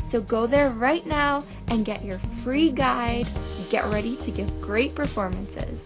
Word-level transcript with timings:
So 0.09 0.21
go 0.21 0.47
there 0.47 0.70
right 0.70 1.05
now 1.05 1.43
and 1.67 1.85
get 1.85 2.03
your 2.03 2.20
free 2.43 2.70
guide. 2.70 3.27
Get 3.70 3.85
ready 3.88 4.15
to 4.17 4.31
give 4.31 4.61
great 4.61 4.95
performances. 4.95 5.79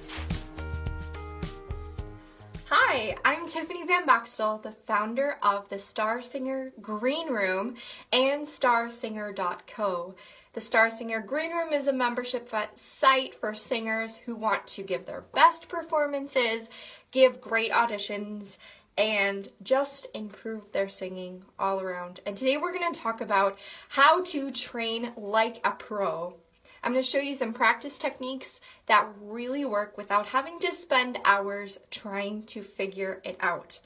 Hi, 2.70 3.18
I'm 3.26 3.48
Tiffany 3.48 3.86
Van 3.86 4.06
Boxtel, 4.06 4.62
the 4.62 4.72
founder 4.86 5.38
of 5.42 5.68
the 5.70 5.80
Star 5.80 6.22
Singer 6.22 6.72
Green 6.82 7.30
Room 7.30 7.76
and 8.14 8.44
starsinger.co. 8.44 10.16
The 10.54 10.62
Star 10.62 10.90
Singer 10.90 11.22
Green 11.22 11.52
Room 11.52 11.74
is 11.74 11.88
a 11.88 11.94
membership 11.94 12.50
site 12.76 13.36
for 13.36 13.56
singers 13.56 14.18
who 14.18 14.36
want 14.36 14.68
to 14.68 14.84
give 14.84 15.06
their 15.06 15.22
best 15.34 15.68
performances, 15.68 16.70
give 17.12 17.42
great 17.42 17.72
auditions, 17.72 18.58
and 18.98 19.50
just 19.64 20.08
improve 20.14 20.72
their 20.72 20.90
singing 20.90 21.44
all 21.58 21.80
around. 21.80 22.20
And 22.26 22.36
today 22.36 22.58
we're 22.58 22.78
going 22.78 22.92
to 22.92 23.00
talk 23.00 23.22
about 23.22 23.58
how 23.90 24.22
to 24.24 24.52
train 24.52 25.12
like 25.16 25.62
a 25.64 25.72
pro. 25.72 26.36
I'm 26.84 26.94
going 26.94 27.04
to 27.04 27.10
show 27.10 27.20
you 27.20 27.36
some 27.36 27.54
practice 27.54 27.98
techniques 27.98 28.60
that 28.88 29.08
really 29.22 29.66
work 29.66 29.98
without 29.98 30.28
having 30.28 30.60
to 30.60 30.72
spend 30.72 31.20
hours 31.24 31.78
trying 31.92 32.44
to 32.44 32.64
figure 32.64 33.22
it 33.24 33.38
out. 33.40 33.80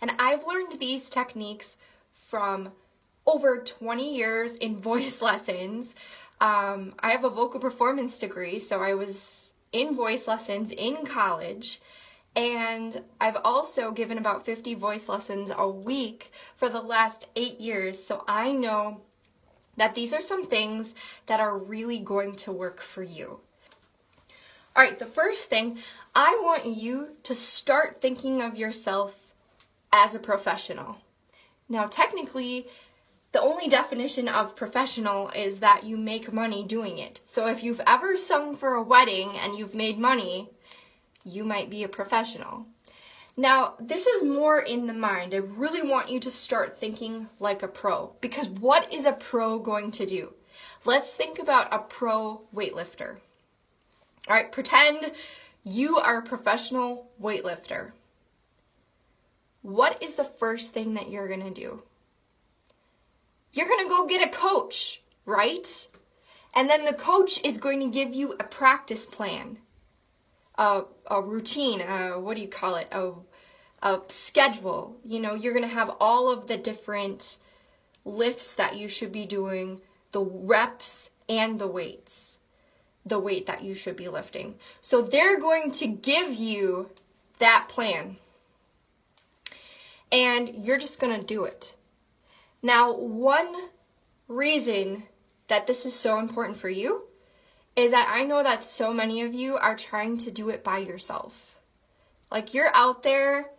And 0.00 0.12
I've 0.18 0.46
learned 0.46 0.80
these 0.80 1.10
techniques 1.10 1.76
from 2.12 2.72
over 3.26 3.58
20 3.58 4.16
years 4.16 4.56
in 4.56 4.78
voice 4.80 5.22
lessons. 5.22 5.94
Um, 6.40 6.94
I 7.00 7.10
have 7.10 7.24
a 7.24 7.30
vocal 7.30 7.60
performance 7.60 8.18
degree, 8.18 8.58
so 8.58 8.82
I 8.82 8.94
was 8.94 9.52
in 9.72 9.94
voice 9.94 10.26
lessons 10.26 10.72
in 10.72 11.04
college. 11.04 11.80
And 12.36 13.02
I've 13.20 13.38
also 13.44 13.90
given 13.90 14.18
about 14.18 14.44
50 14.44 14.74
voice 14.74 15.08
lessons 15.08 15.50
a 15.56 15.68
week 15.68 16.32
for 16.56 16.68
the 16.68 16.80
last 16.80 17.26
eight 17.34 17.60
years. 17.60 18.02
So 18.02 18.24
I 18.28 18.52
know 18.52 19.00
that 19.76 19.94
these 19.94 20.12
are 20.12 20.20
some 20.20 20.46
things 20.46 20.94
that 21.26 21.40
are 21.40 21.56
really 21.56 21.98
going 21.98 22.36
to 22.36 22.52
work 22.52 22.80
for 22.80 23.02
you. 23.02 23.40
All 24.76 24.84
right, 24.84 24.98
the 24.98 25.06
first 25.06 25.50
thing, 25.50 25.78
I 26.14 26.40
want 26.42 26.66
you 26.66 27.16
to 27.24 27.34
start 27.34 28.00
thinking 28.00 28.40
of 28.40 28.56
yourself 28.56 29.34
as 29.92 30.14
a 30.14 30.20
professional. 30.20 30.98
Now, 31.68 31.86
technically, 31.86 32.66
the 33.32 33.40
only 33.40 33.68
definition 33.68 34.28
of 34.28 34.56
professional 34.56 35.28
is 35.30 35.60
that 35.60 35.84
you 35.84 35.96
make 35.96 36.32
money 36.32 36.64
doing 36.64 36.98
it. 36.98 37.20
So 37.24 37.46
if 37.46 37.62
you've 37.62 37.80
ever 37.86 38.16
sung 38.16 38.56
for 38.56 38.74
a 38.74 38.82
wedding 38.82 39.36
and 39.36 39.56
you've 39.56 39.74
made 39.74 39.98
money, 39.98 40.50
you 41.24 41.44
might 41.44 41.70
be 41.70 41.82
a 41.82 41.88
professional. 41.88 42.66
Now, 43.36 43.74
this 43.78 44.06
is 44.06 44.24
more 44.24 44.60
in 44.60 44.86
the 44.86 44.92
mind. 44.92 45.34
I 45.34 45.38
really 45.38 45.88
want 45.88 46.10
you 46.10 46.20
to 46.20 46.30
start 46.30 46.76
thinking 46.76 47.28
like 47.38 47.62
a 47.62 47.68
pro 47.68 48.12
because 48.20 48.48
what 48.48 48.92
is 48.92 49.06
a 49.06 49.12
pro 49.12 49.58
going 49.58 49.90
to 49.92 50.06
do? 50.06 50.34
Let's 50.84 51.14
think 51.14 51.38
about 51.38 51.72
a 51.72 51.78
pro 51.78 52.42
weightlifter. 52.54 53.18
All 54.28 54.34
right, 54.34 54.52
pretend 54.52 55.12
you 55.64 55.96
are 55.96 56.18
a 56.18 56.22
professional 56.22 57.10
weightlifter. 57.20 57.92
What 59.62 60.02
is 60.02 60.14
the 60.14 60.24
first 60.24 60.72
thing 60.72 60.94
that 60.94 61.10
you're 61.10 61.28
going 61.28 61.44
to 61.44 61.50
do? 61.50 61.82
You're 63.52 63.68
going 63.68 63.84
to 63.84 63.88
go 63.88 64.06
get 64.06 64.26
a 64.26 64.30
coach, 64.30 65.02
right? 65.26 65.88
And 66.54 66.68
then 66.68 66.84
the 66.84 66.94
coach 66.94 67.40
is 67.44 67.58
going 67.58 67.80
to 67.80 67.90
give 67.90 68.14
you 68.14 68.32
a 68.32 68.44
practice 68.44 69.06
plan 69.06 69.58
a, 70.60 70.84
a 71.10 71.22
routine, 71.22 71.80
a, 71.80 72.20
what 72.20 72.36
do 72.36 72.42
you 72.42 72.48
call 72.48 72.76
it, 72.76 72.86
a, 72.92 73.12
a 73.82 74.00
schedule. 74.08 74.96
You 75.04 75.18
know, 75.18 75.34
you're 75.34 75.54
going 75.54 75.66
to 75.66 75.74
have 75.74 75.96
all 75.98 76.30
of 76.30 76.46
the 76.46 76.58
different 76.58 77.38
lifts 78.04 78.54
that 78.54 78.76
you 78.76 78.86
should 78.86 79.10
be 79.10 79.24
doing, 79.24 79.80
the 80.12 80.20
reps 80.20 81.10
and 81.28 81.58
the 81.58 81.66
weights, 81.66 82.38
the 83.06 83.18
weight 83.18 83.46
that 83.46 83.62
you 83.64 83.74
should 83.74 83.96
be 83.96 84.08
lifting. 84.08 84.56
So 84.82 85.00
they're 85.00 85.40
going 85.40 85.70
to 85.72 85.86
give 85.86 86.34
you 86.34 86.90
that 87.38 87.66
plan. 87.70 88.18
And 90.12 90.54
you're 90.54 90.78
just 90.78 91.00
going 91.00 91.18
to 91.18 91.26
do 91.26 91.44
it. 91.44 91.74
Now, 92.62 92.92
one 92.92 93.70
reason 94.28 95.04
that 95.48 95.66
this 95.66 95.86
is 95.86 95.94
so 95.94 96.18
important 96.18 96.58
for 96.58 96.68
you 96.68 97.04
is 97.76 97.92
that 97.92 98.10
I 98.10 98.24
know 98.24 98.42
that 98.42 98.64
so 98.64 98.92
many 98.92 99.22
of 99.22 99.34
you 99.34 99.56
are 99.56 99.76
trying 99.76 100.16
to 100.18 100.30
do 100.30 100.48
it 100.48 100.64
by 100.64 100.78
yourself. 100.78 101.60
Like 102.30 102.54
you're 102.54 102.74
out 102.74 103.02
there 103.02 103.50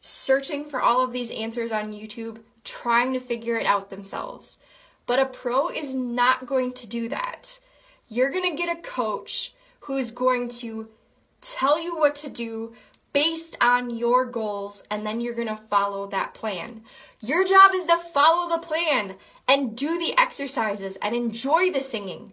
searching 0.00 0.64
for 0.64 0.80
all 0.80 1.02
of 1.02 1.12
these 1.12 1.30
answers 1.30 1.70
on 1.70 1.92
YouTube, 1.92 2.40
trying 2.64 3.12
to 3.12 3.20
figure 3.20 3.56
it 3.56 3.66
out 3.66 3.90
themselves. 3.90 4.58
But 5.06 5.18
a 5.18 5.26
pro 5.26 5.68
is 5.68 5.94
not 5.94 6.46
going 6.46 6.72
to 6.72 6.86
do 6.86 7.08
that. 7.08 7.60
You're 8.08 8.30
going 8.30 8.50
to 8.50 8.56
get 8.56 8.76
a 8.76 8.80
coach 8.80 9.52
who's 9.80 10.10
going 10.10 10.48
to 10.48 10.88
tell 11.40 11.80
you 11.80 11.96
what 11.96 12.14
to 12.16 12.28
do 12.28 12.72
based 13.12 13.56
on 13.60 13.90
your 13.90 14.24
goals, 14.24 14.82
and 14.90 15.04
then 15.06 15.20
you're 15.20 15.34
going 15.34 15.48
to 15.48 15.56
follow 15.56 16.06
that 16.06 16.34
plan. 16.34 16.82
Your 17.20 17.44
job 17.44 17.72
is 17.74 17.86
to 17.86 17.96
follow 17.96 18.48
the 18.48 18.58
plan 18.58 19.16
and 19.46 19.76
do 19.76 19.98
the 19.98 20.16
exercises 20.18 20.96
and 21.02 21.14
enjoy 21.14 21.70
the 21.70 21.80
singing. 21.80 22.32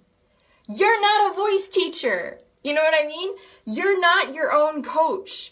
You're 0.72 1.02
not 1.02 1.32
a 1.32 1.36
voice 1.36 1.68
teacher. 1.68 2.38
You 2.62 2.76
know 2.76 2.84
what 2.84 2.94
I 2.94 3.08
mean? 3.08 3.34
You're 3.66 4.00
not 4.00 4.36
your 4.36 4.54
own 4.54 4.84
coach. 4.84 5.52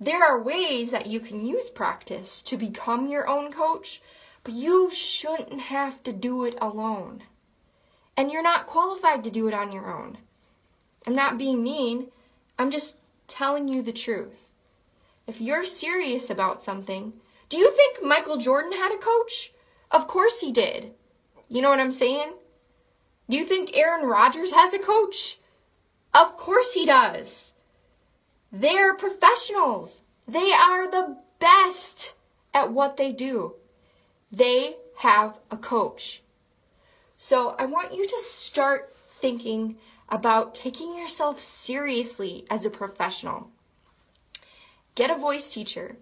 There 0.00 0.24
are 0.24 0.40
ways 0.40 0.90
that 0.90 1.04
you 1.06 1.20
can 1.20 1.44
use 1.44 1.68
practice 1.68 2.40
to 2.40 2.56
become 2.56 3.06
your 3.06 3.28
own 3.28 3.52
coach, 3.52 4.00
but 4.42 4.54
you 4.54 4.90
shouldn't 4.90 5.60
have 5.60 6.02
to 6.04 6.14
do 6.14 6.44
it 6.44 6.56
alone. 6.62 7.24
And 8.16 8.32
you're 8.32 8.42
not 8.42 8.64
qualified 8.64 9.22
to 9.24 9.30
do 9.30 9.48
it 9.48 9.54
on 9.54 9.70
your 9.70 9.92
own. 9.92 10.16
I'm 11.06 11.14
not 11.14 11.36
being 11.36 11.62
mean, 11.62 12.06
I'm 12.58 12.70
just 12.70 12.96
telling 13.28 13.68
you 13.68 13.82
the 13.82 13.92
truth. 13.92 14.48
If 15.26 15.42
you're 15.42 15.66
serious 15.66 16.30
about 16.30 16.62
something, 16.62 17.12
do 17.50 17.58
you 17.58 17.70
think 17.70 18.02
Michael 18.02 18.38
Jordan 18.38 18.72
had 18.72 18.92
a 18.94 18.96
coach? 18.96 19.52
Of 19.90 20.06
course 20.06 20.40
he 20.40 20.52
did. 20.52 20.94
You 21.50 21.60
know 21.60 21.68
what 21.68 21.80
I'm 21.80 21.90
saying? 21.90 22.32
Do 23.28 23.36
you 23.36 23.44
think 23.44 23.76
Aaron 23.76 24.06
Rodgers 24.06 24.52
has 24.52 24.74
a 24.74 24.78
coach? 24.78 25.38
Of 26.12 26.36
course 26.36 26.74
he 26.74 26.84
does. 26.84 27.54
They're 28.52 28.94
professionals. 28.94 30.02
They 30.28 30.52
are 30.52 30.90
the 30.90 31.18
best 31.40 32.14
at 32.52 32.72
what 32.72 32.96
they 32.96 33.12
do. 33.12 33.54
They 34.30 34.76
have 34.98 35.38
a 35.50 35.56
coach. 35.56 36.22
So 37.16 37.56
I 37.58 37.64
want 37.64 37.94
you 37.94 38.06
to 38.06 38.18
start 38.18 38.94
thinking 39.08 39.76
about 40.08 40.54
taking 40.54 40.94
yourself 40.94 41.40
seriously 41.40 42.44
as 42.50 42.64
a 42.64 42.70
professional. 42.70 43.50
Get 44.94 45.10
a 45.10 45.16
voice 45.16 45.52
teacher, 45.52 45.96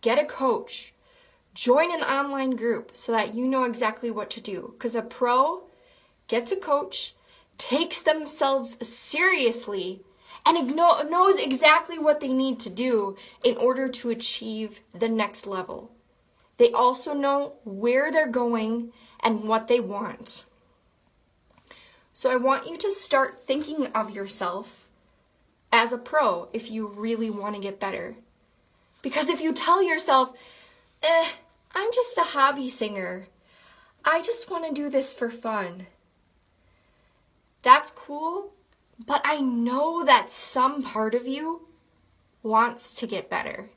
get 0.00 0.18
a 0.18 0.24
coach, 0.24 0.92
join 1.54 1.92
an 1.92 2.02
online 2.02 2.50
group 2.50 2.90
so 2.92 3.12
that 3.12 3.34
you 3.34 3.48
know 3.48 3.64
exactly 3.64 4.10
what 4.10 4.30
to 4.30 4.40
do. 4.40 4.74
Because 4.76 4.94
a 4.94 5.02
pro 5.02 5.64
gets 6.28 6.52
a 6.52 6.56
coach, 6.56 7.14
takes 7.58 8.00
themselves 8.00 8.76
seriously, 8.86 10.00
and 10.44 10.76
knows 10.76 11.36
exactly 11.36 11.98
what 11.98 12.20
they 12.20 12.32
need 12.32 12.60
to 12.60 12.70
do 12.70 13.16
in 13.42 13.56
order 13.56 13.88
to 13.88 14.10
achieve 14.10 14.80
the 14.92 15.08
next 15.08 15.46
level. 15.46 15.90
They 16.58 16.70
also 16.70 17.12
know 17.14 17.54
where 17.64 18.12
they're 18.12 18.30
going 18.30 18.92
and 19.20 19.44
what 19.44 19.68
they 19.68 19.80
want. 19.80 20.44
So 22.12 22.30
I 22.30 22.36
want 22.36 22.66
you 22.66 22.76
to 22.78 22.90
start 22.90 23.44
thinking 23.46 23.88
of 23.88 24.10
yourself 24.10 24.88
as 25.72 25.92
a 25.92 25.98
pro 25.98 26.48
if 26.52 26.70
you 26.70 26.86
really 26.86 27.28
want 27.28 27.54
to 27.56 27.60
get 27.60 27.80
better. 27.80 28.16
Because 29.02 29.28
if 29.28 29.40
you 29.40 29.52
tell 29.52 29.82
yourself, 29.82 30.32
eh, 31.02 31.28
I'm 31.74 31.90
just 31.92 32.16
a 32.16 32.22
hobby 32.22 32.68
singer, 32.68 33.26
I 34.04 34.22
just 34.22 34.50
want 34.50 34.66
to 34.66 34.72
do 34.72 34.88
this 34.88 35.12
for 35.12 35.28
fun, 35.28 35.88
that's 37.66 37.90
cool, 37.90 38.52
but 39.04 39.20
I 39.24 39.40
know 39.40 40.04
that 40.04 40.30
some 40.30 40.84
part 40.84 41.16
of 41.16 41.26
you 41.26 41.66
wants 42.44 42.94
to 42.94 43.08
get 43.08 43.28
better. 43.28 43.70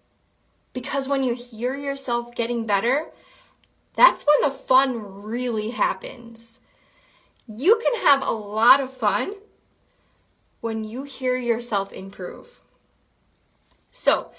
Because 0.74 1.10
when 1.10 1.24
you 1.24 1.34
hear 1.34 1.76
yourself 1.76 2.36
getting 2.36 2.68
better, 2.68 3.08
that's 3.96 4.28
when 4.28 4.42
the 4.42 4.56
fun 4.56 5.24
really 5.24 5.72
happens. 5.72 6.60
you 7.48 7.80
can 7.82 8.04
have 8.04 8.22
a 8.22 8.30
lot 8.30 8.80
of 8.80 8.94
fun 8.94 9.34
when 10.62 10.84
you 10.84 11.02
hear 11.02 11.36
yourself 11.36 11.92
improve. 11.92 12.60
So, 13.90 14.30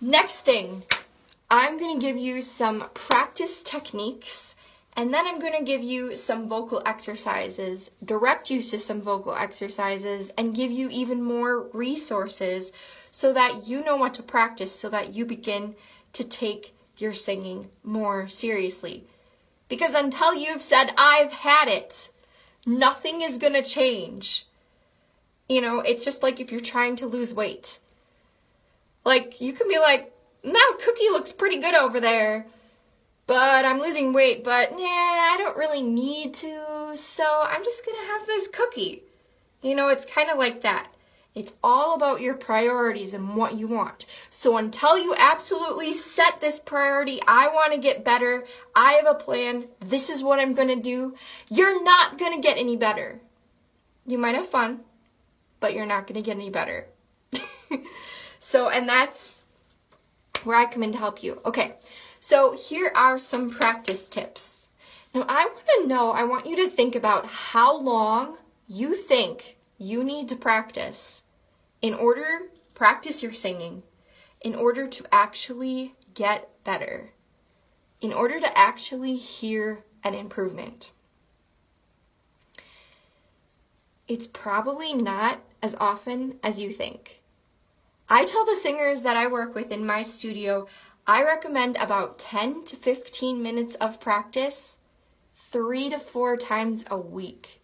next 0.00 0.40
thing, 0.40 0.82
I'm 1.48 1.78
going 1.78 1.94
to 1.94 2.04
give 2.04 2.16
you 2.16 2.40
some 2.40 2.88
practice 2.92 3.62
techniques 3.62 4.56
and 4.98 5.14
then 5.14 5.28
I'm 5.28 5.38
going 5.38 5.56
to 5.56 5.62
give 5.62 5.80
you 5.80 6.16
some 6.16 6.48
vocal 6.48 6.82
exercises, 6.84 7.92
direct 8.04 8.50
you 8.50 8.60
to 8.60 8.78
some 8.80 9.00
vocal 9.00 9.32
exercises, 9.32 10.32
and 10.36 10.56
give 10.56 10.72
you 10.72 10.88
even 10.88 11.22
more 11.22 11.68
resources 11.72 12.72
so 13.08 13.32
that 13.32 13.68
you 13.68 13.84
know 13.84 13.94
what 13.94 14.14
to 14.14 14.24
practice 14.24 14.74
so 14.74 14.88
that 14.88 15.14
you 15.14 15.24
begin 15.24 15.76
to 16.14 16.24
take 16.24 16.74
your 16.96 17.12
singing 17.12 17.68
more 17.84 18.26
seriously. 18.26 19.04
Because 19.68 19.94
until 19.94 20.34
you've 20.34 20.62
said, 20.62 20.92
I've 20.98 21.32
had 21.32 21.68
it, 21.68 22.10
nothing 22.66 23.20
is 23.20 23.38
going 23.38 23.52
to 23.52 23.62
change. 23.62 24.46
You 25.48 25.60
know, 25.60 25.78
it's 25.78 26.04
just 26.04 26.24
like 26.24 26.40
if 26.40 26.50
you're 26.50 26.60
trying 26.60 26.96
to 26.96 27.06
lose 27.06 27.32
weight. 27.32 27.78
Like, 29.04 29.40
you 29.40 29.52
can 29.52 29.68
be 29.68 29.78
like, 29.78 30.12
that 30.42 30.78
cookie 30.84 31.10
looks 31.10 31.30
pretty 31.30 31.60
good 31.60 31.76
over 31.76 32.00
there, 32.00 32.46
but 33.28 33.66
I'm 33.66 33.78
losing 33.78 34.14
weight, 34.14 34.42
but 34.42 34.72
yeah, 34.72 34.86
I 34.86 35.36
don't 35.38 35.56
really 35.56 35.82
need 35.82 36.32
to, 36.34 36.90
so 36.94 37.42
I'm 37.46 37.62
just 37.62 37.84
gonna 37.86 38.08
have 38.08 38.26
this 38.26 38.48
cookie. 38.48 39.02
You 39.62 39.74
know, 39.74 39.88
it's 39.88 40.06
kind 40.06 40.30
of 40.30 40.38
like 40.38 40.62
that. 40.62 40.88
It's 41.34 41.52
all 41.62 41.94
about 41.94 42.22
your 42.22 42.34
priorities 42.34 43.12
and 43.12 43.36
what 43.36 43.54
you 43.54 43.68
want. 43.68 44.06
So 44.30 44.56
until 44.56 44.98
you 44.98 45.14
absolutely 45.16 45.92
set 45.92 46.40
this 46.40 46.58
priority, 46.58 47.20
I 47.28 47.48
want 47.48 47.72
to 47.72 47.78
get 47.78 48.04
better, 48.04 48.46
I 48.74 48.94
have 48.94 49.06
a 49.06 49.14
plan, 49.14 49.66
this 49.78 50.08
is 50.08 50.22
what 50.22 50.40
I'm 50.40 50.54
going 50.54 50.68
to 50.68 50.80
do, 50.80 51.14
you're 51.50 51.84
not 51.84 52.18
going 52.18 52.32
to 52.32 52.40
get 52.40 52.58
any 52.58 52.76
better. 52.76 53.20
You 54.06 54.18
might 54.18 54.36
have 54.36 54.48
fun, 54.48 54.82
but 55.60 55.74
you're 55.74 55.86
not 55.86 56.06
going 56.06 56.20
to 56.20 56.26
get 56.26 56.36
any 56.36 56.50
better. 56.50 56.88
so, 58.38 58.70
and 58.70 58.88
that's 58.88 59.44
where 60.44 60.56
I 60.56 60.64
come 60.64 60.82
in 60.82 60.92
to 60.92 60.98
help 60.98 61.22
you. 61.22 61.40
Okay, 61.44 61.76
so 62.18 62.56
here 62.56 62.92
are 62.94 63.18
some 63.18 63.50
practice 63.50 64.08
tips. 64.08 64.68
Now, 65.14 65.24
I 65.28 65.46
want 65.46 65.66
to 65.80 65.86
know, 65.86 66.10
I 66.10 66.24
want 66.24 66.46
you 66.46 66.56
to 66.56 66.68
think 66.68 66.94
about 66.94 67.26
how 67.26 67.76
long 67.76 68.38
you 68.66 68.94
think 68.94 69.56
you 69.78 70.04
need 70.04 70.28
to 70.28 70.36
practice 70.36 71.24
in 71.80 71.94
order 71.94 72.48
practice 72.74 73.22
your 73.22 73.32
singing 73.32 73.82
in 74.40 74.54
order 74.54 74.86
to 74.86 75.04
actually 75.12 75.94
get 76.14 76.48
better 76.64 77.10
in 78.00 78.12
order 78.12 78.38
to 78.38 78.58
actually 78.58 79.16
hear 79.16 79.84
an 80.04 80.14
improvement 80.14 80.90
it's 84.06 84.26
probably 84.26 84.92
not 84.92 85.40
as 85.62 85.74
often 85.80 86.38
as 86.42 86.60
you 86.60 86.72
think 86.72 87.20
i 88.08 88.24
tell 88.24 88.44
the 88.44 88.54
singers 88.54 89.02
that 89.02 89.16
i 89.16 89.26
work 89.26 89.54
with 89.54 89.70
in 89.70 89.84
my 89.86 90.02
studio 90.02 90.66
i 91.08 91.22
recommend 91.24 91.76
about 91.76 92.18
10 92.20 92.62
to 92.64 92.76
15 92.76 93.42
minutes 93.42 93.74
of 93.76 94.00
practice 94.00 94.78
3 95.34 95.90
to 95.90 95.98
4 95.98 96.36
times 96.36 96.84
a 96.88 96.96
week 96.96 97.58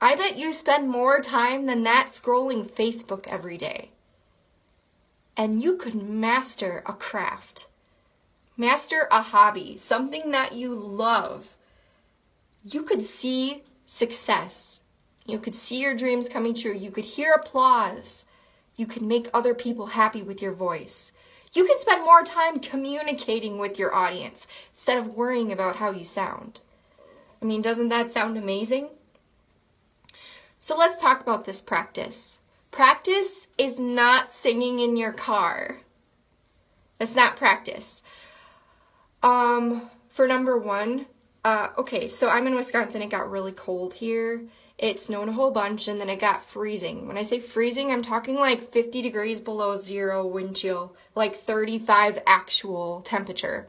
I 0.00 0.14
bet 0.14 0.38
you 0.38 0.52
spend 0.52 0.88
more 0.88 1.20
time 1.20 1.66
than 1.66 1.82
that 1.82 2.08
scrolling 2.10 2.70
Facebook 2.70 3.26
every 3.26 3.56
day. 3.56 3.90
And 5.36 5.62
you 5.62 5.76
could 5.76 6.00
master 6.00 6.84
a 6.86 6.92
craft, 6.92 7.66
master 8.56 9.08
a 9.10 9.22
hobby, 9.22 9.76
something 9.76 10.30
that 10.30 10.52
you 10.52 10.74
love. 10.74 11.56
You 12.64 12.82
could 12.82 13.02
see 13.02 13.64
success. 13.86 14.82
You 15.26 15.40
could 15.40 15.54
see 15.54 15.80
your 15.80 15.96
dreams 15.96 16.28
coming 16.28 16.54
true. 16.54 16.74
You 16.74 16.92
could 16.92 17.04
hear 17.04 17.32
applause. 17.32 18.24
You 18.76 18.86
could 18.86 19.02
make 19.02 19.28
other 19.34 19.54
people 19.54 19.86
happy 19.86 20.22
with 20.22 20.40
your 20.40 20.52
voice. 20.52 21.12
You 21.52 21.64
can 21.64 21.78
spend 21.78 22.04
more 22.04 22.22
time 22.22 22.58
communicating 22.58 23.58
with 23.58 23.78
your 23.78 23.94
audience 23.94 24.46
instead 24.72 24.98
of 24.98 25.14
worrying 25.14 25.50
about 25.50 25.76
how 25.76 25.90
you 25.90 26.04
sound. 26.04 26.60
I 27.40 27.44
mean, 27.44 27.62
doesn't 27.62 27.88
that 27.88 28.10
sound 28.10 28.36
amazing? 28.36 28.90
So 30.58 30.76
let's 30.76 31.00
talk 31.00 31.20
about 31.20 31.44
this 31.44 31.60
practice. 31.60 32.40
Practice 32.70 33.48
is 33.56 33.78
not 33.78 34.30
singing 34.30 34.78
in 34.78 34.96
your 34.96 35.12
car. 35.12 35.78
That's 36.98 37.14
not 37.14 37.36
practice. 37.36 38.02
Um, 39.22 39.90
for 40.08 40.26
number 40.26 40.58
one, 40.58 41.06
uh, 41.44 41.68
okay, 41.78 42.08
so 42.08 42.28
I'm 42.28 42.46
in 42.46 42.54
Wisconsin. 42.54 43.02
It 43.02 43.10
got 43.10 43.30
really 43.30 43.52
cold 43.52 43.94
here. 43.94 44.42
It 44.78 45.00
snowed 45.00 45.28
a 45.28 45.32
whole 45.32 45.50
bunch 45.50 45.88
and 45.88 46.00
then 46.00 46.08
it 46.08 46.20
got 46.20 46.44
freezing. 46.44 47.08
When 47.08 47.18
I 47.18 47.24
say 47.24 47.40
freezing, 47.40 47.90
I'm 47.90 48.02
talking 48.02 48.36
like 48.36 48.60
50 48.60 49.02
degrees 49.02 49.40
below 49.40 49.74
zero 49.74 50.24
wind 50.24 50.56
chill, 50.56 50.94
like 51.16 51.34
35 51.34 52.20
actual 52.26 53.00
temperature. 53.00 53.68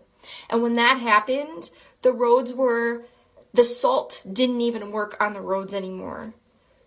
And 0.52 0.62
when 0.62 0.76
that 0.76 1.00
happened, 1.00 1.72
the 2.04 2.12
roads 2.12 2.54
were, 2.54 3.06
the 3.54 3.64
salt 3.64 4.22
didn't 4.32 4.62
even 4.62 4.92
work 4.92 5.18
on 5.20 5.34
the 5.34 5.42
roads 5.42 5.74
anymore. 5.74 6.36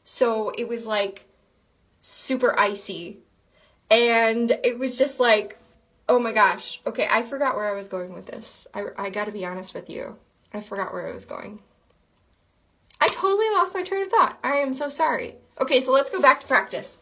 So 0.05 0.51
it 0.51 0.69
was 0.69 0.87
like 0.87 1.27
super 2.01 2.57
icy. 2.59 3.19
And 3.91 4.53
it 4.63 4.79
was 4.79 4.97
just 4.97 5.19
like, 5.19 5.59
oh 6.09 6.21
my 6.21 6.33
gosh. 6.33 6.81
Okay, 6.87 7.09
I 7.11 7.23
forgot 7.23 7.57
where 7.57 7.69
I 7.69 7.75
was 7.75 7.89
going 7.89 8.15
with 8.15 8.27
this. 8.27 8.69
I, 8.73 8.85
I 8.97 9.11
gotta 9.11 9.33
be 9.33 9.45
honest 9.45 9.75
with 9.75 9.91
you. 9.91 10.17
I 10.53 10.61
forgot 10.61 10.93
where 10.93 11.09
I 11.09 11.13
was 11.13 11.25
going. 11.25 11.59
I 13.03 13.09
totally 13.09 13.51
lost 13.51 13.75
my 13.75 13.83
train 13.83 14.05
of 14.05 14.11
thought. 14.11 14.39
I 14.45 14.59
am 14.59 14.73
so 14.73 14.89
sorry. 14.89 15.35
Okay, 15.61 15.81
so 15.81 15.91
let's 15.91 16.09
go 16.09 16.21
back 16.21 16.41
to 16.41 16.47
practice. 16.47 17.01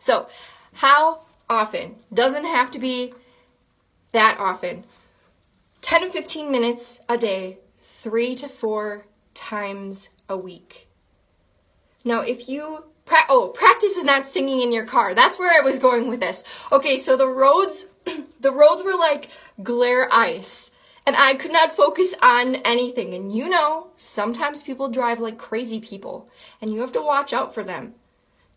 So, 0.00 0.26
how 0.72 1.20
often? 1.48 1.94
Doesn't 2.12 2.44
have 2.44 2.72
to 2.72 2.80
be 2.80 3.14
that 4.10 4.38
often. 4.40 4.82
10 5.82 6.00
to 6.00 6.08
15 6.08 6.50
minutes 6.50 6.98
a 7.08 7.16
day, 7.16 7.58
three 7.76 8.34
to 8.34 8.48
four 8.48 9.06
times 9.34 10.08
a 10.28 10.36
week. 10.36 10.88
Now, 12.04 12.22
if 12.22 12.48
you 12.48 12.82
pra- 13.04 13.26
oh, 13.28 13.50
practice 13.54 13.96
is 13.96 14.04
not 14.04 14.26
singing 14.26 14.60
in 14.60 14.72
your 14.72 14.84
car. 14.84 15.14
That's 15.14 15.38
where 15.38 15.56
I 15.56 15.64
was 15.64 15.78
going 15.78 16.08
with 16.08 16.18
this. 16.18 16.42
Okay, 16.72 16.96
so 16.96 17.16
the 17.16 17.28
roads 17.28 17.86
the 18.40 18.50
roads 18.50 18.82
were 18.82 18.96
like 18.96 19.30
glare 19.62 20.08
ice. 20.12 20.72
And 21.08 21.16
I 21.16 21.36
could 21.36 21.52
not 21.52 21.72
focus 21.72 22.14
on 22.20 22.56
anything. 22.56 23.14
And 23.14 23.34
you 23.34 23.48
know, 23.48 23.86
sometimes 23.96 24.62
people 24.62 24.90
drive 24.90 25.20
like 25.20 25.38
crazy 25.38 25.80
people, 25.80 26.28
and 26.60 26.70
you 26.70 26.82
have 26.82 26.92
to 26.92 27.00
watch 27.00 27.32
out 27.32 27.54
for 27.54 27.64
them. 27.64 27.94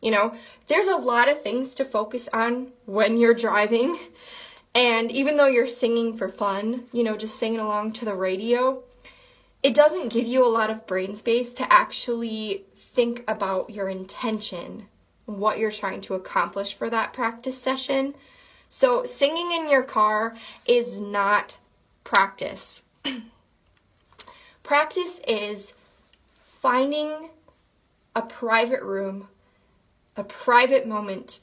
You 0.02 0.12
know, 0.12 0.34
there's 0.68 0.88
a 0.88 0.98
lot 0.98 1.30
of 1.30 1.42
things 1.42 1.74
to 1.76 1.86
focus 1.86 2.28
on 2.34 2.74
when 2.86 3.16
you're 3.16 3.34
driving. 3.34 3.98
And 4.76 5.10
even 5.10 5.38
though 5.38 5.48
you're 5.48 5.66
singing 5.66 6.18
for 6.18 6.28
fun, 6.28 6.88
you 6.92 7.06
know, 7.06 7.16
just 7.16 7.40
singing 7.40 7.62
along 7.62 7.94
to 7.94 8.04
the 8.04 8.16
radio, 8.16 8.84
it 9.64 9.74
doesn't 9.74 10.12
give 10.12 10.28
you 10.28 10.46
a 10.46 10.52
lot 10.52 10.70
of 10.70 10.86
brain 10.86 11.16
space 11.16 11.54
to 11.54 11.72
actually 11.72 12.66
think 12.76 13.24
about 13.30 13.70
your 13.70 13.88
intention, 13.88 14.88
what 15.26 15.58
you're 15.58 15.72
trying 15.72 16.02
to 16.02 16.16
accomplish 16.16 16.74
for 16.74 16.90
that 16.90 17.14
practice 17.14 17.58
session. 17.58 18.14
So, 18.68 19.06
singing 19.06 19.54
in 19.54 19.70
your 19.70 19.84
car 19.84 20.36
is 20.66 21.00
not 21.00 21.58
practice. 22.12 22.82
practice 24.64 25.22
is 25.26 25.74
finding 26.42 27.30
a 28.14 28.22
private 28.22 28.84
room, 28.84 29.30
a 30.18 30.24
private 30.26 30.86
moment, 30.86 31.40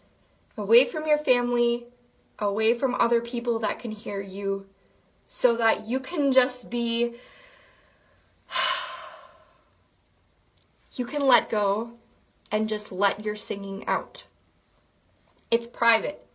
away 0.58 0.84
from 0.84 1.06
your 1.06 1.16
family, 1.16 1.87
away 2.38 2.75
from 2.75 2.94
other 2.96 3.22
people 3.22 3.58
that 3.60 3.78
can 3.78 3.92
hear 3.92 4.20
you, 4.20 4.66
so 5.26 5.56
that 5.56 5.87
you 5.87 6.00
can 6.00 6.32
just 6.32 6.68
be 6.68 7.14
you 10.96 11.06
can 11.06 11.22
let 11.22 11.48
go 11.48 11.92
and 12.52 12.68
just 12.68 12.92
let 12.92 13.25
your 13.25 13.37
singing 13.37 13.88
out. 13.88 14.26
It's 15.50 15.66
private. 15.66 16.26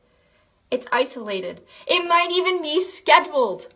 It's 0.72 0.88
isolated. 0.92 1.62
It 1.86 2.08
might 2.08 2.32
even 2.32 2.64
be 2.64 2.80
scheduled 2.80 3.68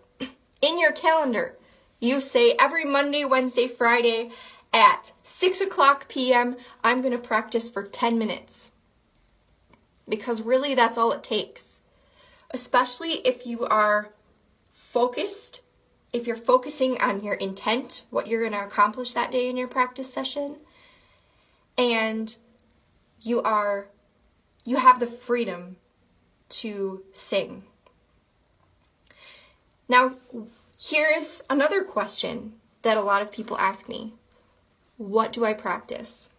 in 0.61 0.79
your 0.79 0.91
calendar. 0.91 1.55
You 1.99 2.21
say 2.21 2.55
every 2.59 2.85
Monday, 2.85 3.25
Wednesday, 3.25 3.67
Friday 3.67 4.31
at 4.73 5.13
6 5.23 5.61
o'clock 5.61 6.07
p.m., 6.07 6.57
I'm 6.83 7.01
going 7.01 7.13
to 7.13 7.17
practice 7.17 7.69
for 7.69 7.83
10 7.83 8.17
minutes. 8.17 8.71
Because 10.07 10.41
really, 10.41 10.75
that's 10.75 10.97
all 10.97 11.11
it 11.11 11.23
takes. 11.23 11.81
Especially 12.51 13.13
if 13.25 13.45
you 13.45 13.65
are 13.65 14.13
focused, 14.73 15.61
if 16.13 16.27
you're 16.27 16.35
focusing 16.35 16.99
on 17.01 17.23
your 17.23 17.33
intent, 17.35 18.03
what 18.09 18.27
you're 18.27 18.41
going 18.41 18.53
to 18.53 18.65
accomplish 18.65 19.13
that 19.13 19.31
day 19.31 19.49
in 19.49 19.57
your 19.57 19.67
practice 19.67 20.11
session, 20.11 20.57
and 21.77 22.37
you 23.21 23.41
are 23.41 23.89
you 24.63 24.77
have 24.77 24.99
the 24.99 25.07
freedom 25.07 25.77
to 26.49 27.03
sing. 27.11 27.63
Now, 29.87 30.15
here's 30.79 31.41
another 31.49 31.83
question 31.83 32.53
that 32.81 32.97
a 32.97 33.01
lot 33.01 33.21
of 33.21 33.31
people 33.31 33.57
ask 33.57 33.87
me. 33.87 34.13
What 34.97 35.31
do 35.31 35.45
I 35.45 35.53
practice? 35.53 36.29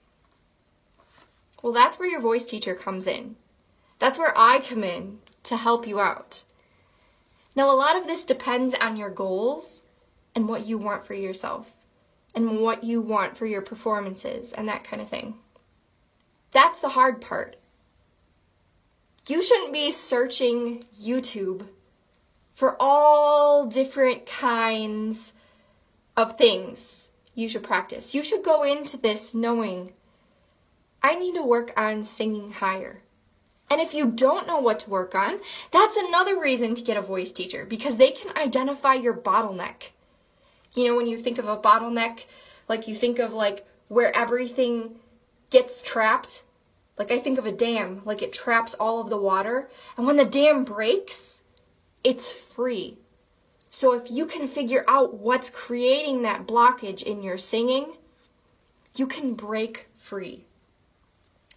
Well, 1.63 1.73
that's 1.73 1.99
where 1.99 2.09
your 2.09 2.21
voice 2.21 2.45
teacher 2.45 2.75
comes 2.75 3.07
in. 3.07 3.37
That's 3.99 4.19
where 4.19 4.37
I 4.37 4.61
come 4.61 4.85
in 4.85 5.19
to 5.45 5.57
help 5.57 5.87
you 5.87 6.01
out. 6.01 6.45
Now, 7.57 7.71
a 7.71 7.75
lot 7.75 7.97
of 7.97 8.07
this 8.07 8.25
depends 8.25 8.75
on 8.75 8.97
your 8.97 9.11
goals 9.11 9.83
and 10.35 10.49
what 10.49 10.67
you 10.67 10.79
want 10.79 11.05
for 11.05 11.15
yourself 11.15 11.73
and 12.35 12.61
what 12.61 12.85
you 12.85 13.01
want 13.01 13.37
for 13.37 13.47
your 13.47 13.63
performances 13.63 14.53
and 14.53 14.69
that 14.69 14.85
kind 14.85 15.03
of 15.03 15.09
thing. 15.09 15.35
That's 16.53 16.81
the 16.81 16.91
hard 16.91 17.21
part. 17.21 17.57
You 19.27 19.43
shouldn't 19.43 19.73
be 19.73 19.91
searching 19.91 20.83
YouTube 20.95 21.67
for 22.59 22.75
all 22.81 23.67
different 23.67 24.27
kinds 24.27 25.33
of 26.17 26.37
things 26.37 27.13
you 27.33 27.49
should 27.49 27.63
practice. 27.63 28.17
You 28.17 28.23
should 28.25 28.43
go 28.43 28.65
into 28.65 28.97
this 28.97 29.33
knowing 29.33 29.93
I 31.01 31.15
need 31.15 31.37
to 31.37 31.43
work 31.45 31.73
on 31.77 32.03
singing 32.03 32.51
higher. 32.51 33.03
And 33.71 33.81
if 33.81 33.95
you 33.95 34.07
don't 34.07 34.49
know 34.49 34.59
what 34.59 34.81
to 34.81 34.91
work 34.91 35.15
on, 35.15 35.39
that's 35.71 35.97
another 35.97 36.37
reason 36.37 36.75
to 36.75 36.83
get 36.83 36.97
a 36.97 37.01
voice 37.01 37.31
teacher 37.31 37.65
because 37.65 37.97
they 37.97 38.11
can 38.11 38.37
identify 38.37 38.95
your 38.95 39.15
bottleneck. 39.15 39.91
You 40.75 40.89
know, 40.89 40.97
when 40.97 41.07
you 41.07 41.17
think 41.17 41.39
of 41.39 41.47
a 41.47 41.57
bottleneck, 41.57 42.25
like 42.69 42.89
you 42.89 42.97
think 42.97 43.21
of 43.21 43.33
like 43.33 43.69
where 43.87 44.13
everything 44.17 44.97
gets 45.51 45.81
trapped. 45.81 46.43
Like 46.99 47.13
I 47.13 47.21
think 47.21 47.39
of 47.39 47.47
a 47.47 47.53
dam, 47.53 48.03
like 48.05 48.21
it 48.21 48.33
traps 48.33 48.75
all 48.75 49.01
of 49.01 49.11
the 49.11 49.17
water. 49.17 49.71
And 49.97 50.09
when 50.09 50.17
the 50.17 50.25
dam 50.25 50.65
breaks, 50.65 51.43
it's 52.05 52.33
free. 52.33 52.99
So 53.71 53.93
if 53.93 54.11
you 54.11 54.27
can 54.27 54.49
figure 54.49 54.85
out 54.89 55.15
what's 55.15 55.51
creating 55.51 56.23
that 56.23 56.47
blockage 56.47 57.03
in 57.03 57.23
your 57.23 57.39
singing, 57.39 57.97
you 58.95 59.07
can 59.07 59.35
break 59.35 59.89
free. 59.97 60.45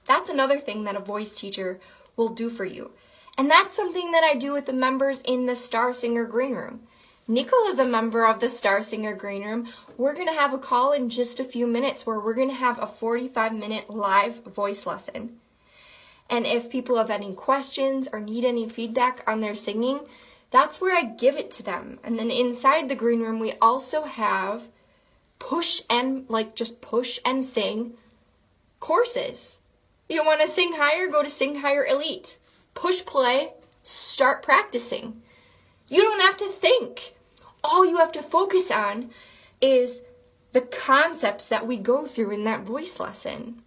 That's 0.06 0.30
another 0.30 0.60
thing 0.60 0.84
that 0.84 0.96
a 0.96 1.00
voice 1.00 1.40
teacher 1.40 1.80
will 2.16 2.30
do 2.30 2.50
for 2.50 2.66
you. 2.66 2.92
And 3.38 3.50
that's 3.50 3.74
something 3.74 4.12
that 4.12 4.24
I 4.24 4.36
do 4.36 4.52
with 4.52 4.66
the 4.66 4.74
members 4.74 5.22
in 5.22 5.46
the 5.46 5.56
Star 5.56 5.94
Singer 5.94 6.26
Green 6.26 6.54
Room. 6.54 6.82
Nicole 7.28 7.68
is 7.68 7.80
a 7.80 7.86
member 7.86 8.26
of 8.26 8.40
the 8.40 8.50
Star 8.50 8.84
Singer 8.84 9.16
Green 9.16 9.44
Room. 9.44 9.68
We're 9.96 10.14
going 10.14 10.28
to 10.28 10.34
have 10.34 10.54
a 10.54 10.58
call 10.58 10.92
in 10.92 11.10
just 11.10 11.40
a 11.40 11.46
few 11.46 11.66
minutes 11.66 12.06
where 12.06 12.20
we're 12.20 12.34
going 12.34 12.50
to 12.50 12.56
have 12.56 12.82
a 12.82 12.88
45 12.88 13.54
minute 13.54 13.90
live 13.90 14.44
voice 14.44 14.86
lesson. 14.86 15.38
And 16.30 16.46
if 16.46 16.70
people 16.70 16.98
have 16.98 17.10
any 17.10 17.34
questions 17.34 18.08
or 18.12 18.20
need 18.20 18.44
any 18.44 18.68
feedback 18.68 19.24
on 19.28 19.40
their 19.40 19.56
singing, 19.56 20.02
that's 20.52 20.80
where 20.80 20.96
I 20.96 21.04
give 21.04 21.36
it 21.36 21.50
to 21.52 21.64
them. 21.64 22.00
And 22.04 22.20
then 22.20 22.30
inside 22.30 22.90
the 22.90 22.96
green 22.96 23.22
room, 23.22 23.40
we 23.40 23.54
also 23.62 24.04
have 24.04 24.70
push 25.40 25.82
and 25.90 26.30
like 26.30 26.56
just 26.56 26.82
push 26.82 27.20
and 27.26 27.44
sing 27.44 27.94
courses. 28.80 29.60
You 30.10 30.26
want 30.26 30.42
to 30.42 30.48
sing 30.48 30.74
higher? 30.74 31.08
Go 31.08 31.24
to 31.24 31.30
Sing 31.30 31.56
Higher 31.62 31.86
Elite. 31.86 32.38
Push 32.74 33.06
play, 33.06 33.54
start 33.82 34.44
practicing. 34.44 35.22
You 35.88 36.02
don't 36.02 36.22
have 36.22 36.38
to 36.38 36.50
think. 36.50 37.14
All 37.64 37.86
you 37.86 37.98
have 37.98 38.12
to 38.14 38.22
focus 38.22 38.72
on 38.72 39.12
is 39.62 40.04
the 40.52 40.62
concepts 40.62 41.48
that 41.48 41.66
we 41.66 41.78
go 41.78 42.06
through 42.06 42.32
in 42.32 42.44
that 42.44 42.64
voice 42.64 43.00
lesson. 43.00 43.62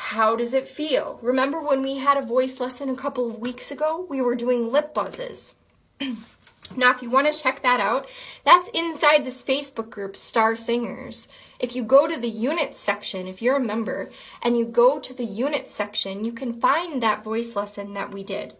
How 0.00 0.36
does 0.36 0.54
it 0.54 0.68
feel? 0.68 1.18
Remember 1.22 1.60
when 1.60 1.82
we 1.82 1.96
had 1.96 2.16
a 2.16 2.22
voice 2.22 2.60
lesson 2.60 2.88
a 2.88 2.94
couple 2.94 3.26
of 3.28 3.40
weeks 3.40 3.72
ago? 3.72 4.06
We 4.08 4.22
were 4.22 4.36
doing 4.36 4.70
lip 4.70 4.94
buzzes. 4.94 5.56
now, 6.00 6.92
if 6.92 7.02
you 7.02 7.10
want 7.10 7.26
to 7.26 7.38
check 7.38 7.62
that 7.62 7.80
out, 7.80 8.08
that's 8.44 8.68
inside 8.68 9.24
this 9.24 9.42
Facebook 9.42 9.90
group, 9.90 10.14
Star 10.14 10.54
Singers. 10.54 11.26
If 11.58 11.74
you 11.74 11.82
go 11.82 12.06
to 12.06 12.16
the 12.16 12.28
unit 12.28 12.76
section, 12.76 13.26
if 13.26 13.42
you're 13.42 13.56
a 13.56 13.60
member, 13.60 14.10
and 14.40 14.56
you 14.56 14.66
go 14.66 15.00
to 15.00 15.12
the 15.12 15.24
unit 15.24 15.66
section, 15.68 16.24
you 16.24 16.32
can 16.32 16.60
find 16.60 17.02
that 17.02 17.24
voice 17.24 17.56
lesson 17.56 17.92
that 17.94 18.12
we 18.12 18.22
did 18.22 18.54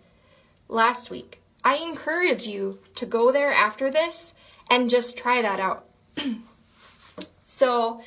last 0.69 1.09
week. 1.09 1.41
I 1.65 1.77
encourage 1.77 2.49
you 2.49 2.81
to 2.97 3.07
go 3.07 3.31
there 3.31 3.53
after 3.53 3.93
this 3.93 4.35
and 4.69 4.91
just 4.91 5.17
try 5.17 5.41
that 5.41 5.61
out. 5.61 5.87
so, 7.47 8.03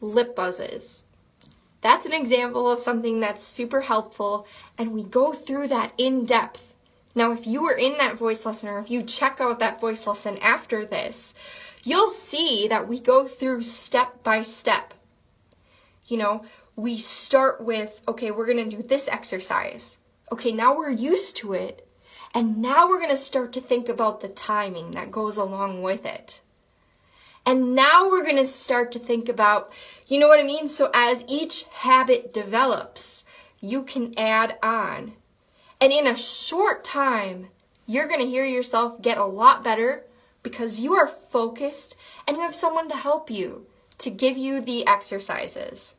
lip 0.00 0.34
buzzes. 0.34 1.04
That's 1.80 2.06
an 2.06 2.12
example 2.12 2.70
of 2.70 2.80
something 2.80 3.20
that's 3.20 3.42
super 3.42 3.80
helpful, 3.82 4.46
and 4.76 4.92
we 4.92 5.02
go 5.02 5.32
through 5.32 5.68
that 5.68 5.92
in 5.96 6.26
depth. 6.26 6.74
Now, 7.14 7.32
if 7.32 7.46
you 7.46 7.62
were 7.62 7.76
in 7.76 7.98
that 7.98 8.18
voice 8.18 8.46
lesson 8.46 8.68
or 8.68 8.78
if 8.78 8.90
you 8.90 9.02
check 9.02 9.40
out 9.40 9.58
that 9.58 9.80
voice 9.80 10.06
lesson 10.06 10.38
after 10.38 10.84
this, 10.84 11.34
you'll 11.82 12.08
see 12.08 12.68
that 12.68 12.86
we 12.86 13.00
go 13.00 13.26
through 13.26 13.62
step 13.62 14.22
by 14.22 14.42
step. 14.42 14.94
You 16.06 16.18
know, 16.18 16.44
we 16.76 16.98
start 16.98 17.62
with, 17.62 18.02
okay, 18.06 18.30
we're 18.30 18.46
to 18.70 18.76
do 18.76 18.82
this 18.82 19.08
exercise. 19.08 19.98
Okay, 20.30 20.52
now 20.52 20.76
we're 20.76 20.90
used 20.90 21.36
to 21.38 21.52
it. 21.52 21.86
And 22.32 22.58
now 22.58 22.88
we're 22.88 22.98
to 23.10 23.16
start 23.16 23.52
to 23.54 23.60
think 23.60 23.88
about 23.88 24.20
the 24.20 24.28
timing 24.28 24.92
that 24.92 25.10
goes 25.10 25.36
along 25.36 25.82
with 25.82 26.06
it. 26.06 26.42
And 27.50 27.74
now 27.74 28.08
we're 28.08 28.22
going 28.22 28.36
to 28.36 28.46
start 28.46 28.92
to 28.92 29.00
think 29.00 29.28
about, 29.28 29.72
you 30.06 30.20
know 30.20 30.28
what 30.28 30.38
I 30.38 30.44
mean? 30.44 30.68
So 30.68 30.88
as 30.94 31.24
each 31.26 31.64
habit 31.64 32.32
develops, 32.32 33.24
you 33.60 33.82
can 33.82 34.14
add 34.16 34.56
on. 34.62 35.14
And 35.80 35.92
in 35.92 36.06
a 36.06 36.14
short 36.14 36.84
time, 36.84 37.48
you're 37.88 38.06
going 38.06 38.20
to 38.20 38.28
hear 38.28 38.44
yourself 38.44 39.02
get 39.02 39.18
a 39.18 39.24
lot 39.24 39.64
better 39.64 40.04
because 40.44 40.78
you 40.78 40.94
are 40.94 41.08
focused 41.08 41.96
and 42.24 42.36
you 42.36 42.42
have 42.44 42.54
someone 42.54 42.88
to 42.88 42.96
help 42.96 43.32
you 43.32 43.66
to 43.98 44.10
give 44.10 44.38
you 44.38 44.60
the 44.60 44.86
exercises. 44.86 45.96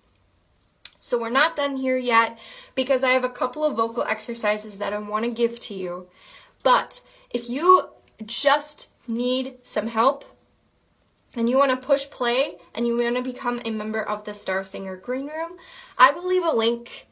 So 0.99 1.19
we're 1.19 1.31
not 1.31 1.57
done 1.57 1.75
here 1.75 1.97
yet 1.97 2.39
because 2.75 3.03
I 3.03 3.09
have 3.09 3.25
a 3.25 3.29
couple 3.29 3.65
of 3.65 3.75
vocal 3.75 4.03
exercises 4.03 4.77
that 4.77 4.93
I 4.93 4.99
want 4.99 5.25
to 5.25 5.31
give 5.31 5.59
to 5.59 5.73
you. 5.73 6.07
But 6.63 7.01
if 7.29 7.49
you 7.49 7.89
just 8.25 8.87
need 9.05 9.55
some 9.61 9.87
help, 9.87 10.23
and 11.35 11.49
you 11.49 11.57
want 11.57 11.71
to 11.71 11.77
push 11.77 12.09
play 12.09 12.57
and 12.73 12.85
you 12.85 12.97
want 12.97 13.15
to 13.15 13.21
become 13.21 13.61
a 13.63 13.71
member 13.71 14.01
of 14.01 14.25
the 14.25 14.33
Star 14.33 14.63
Singer 14.63 14.97
Green 14.97 15.27
Room, 15.27 15.57
I 15.97 16.11
will 16.11 16.27
leave 16.27 16.43
a 16.43 16.51
link 16.51 17.07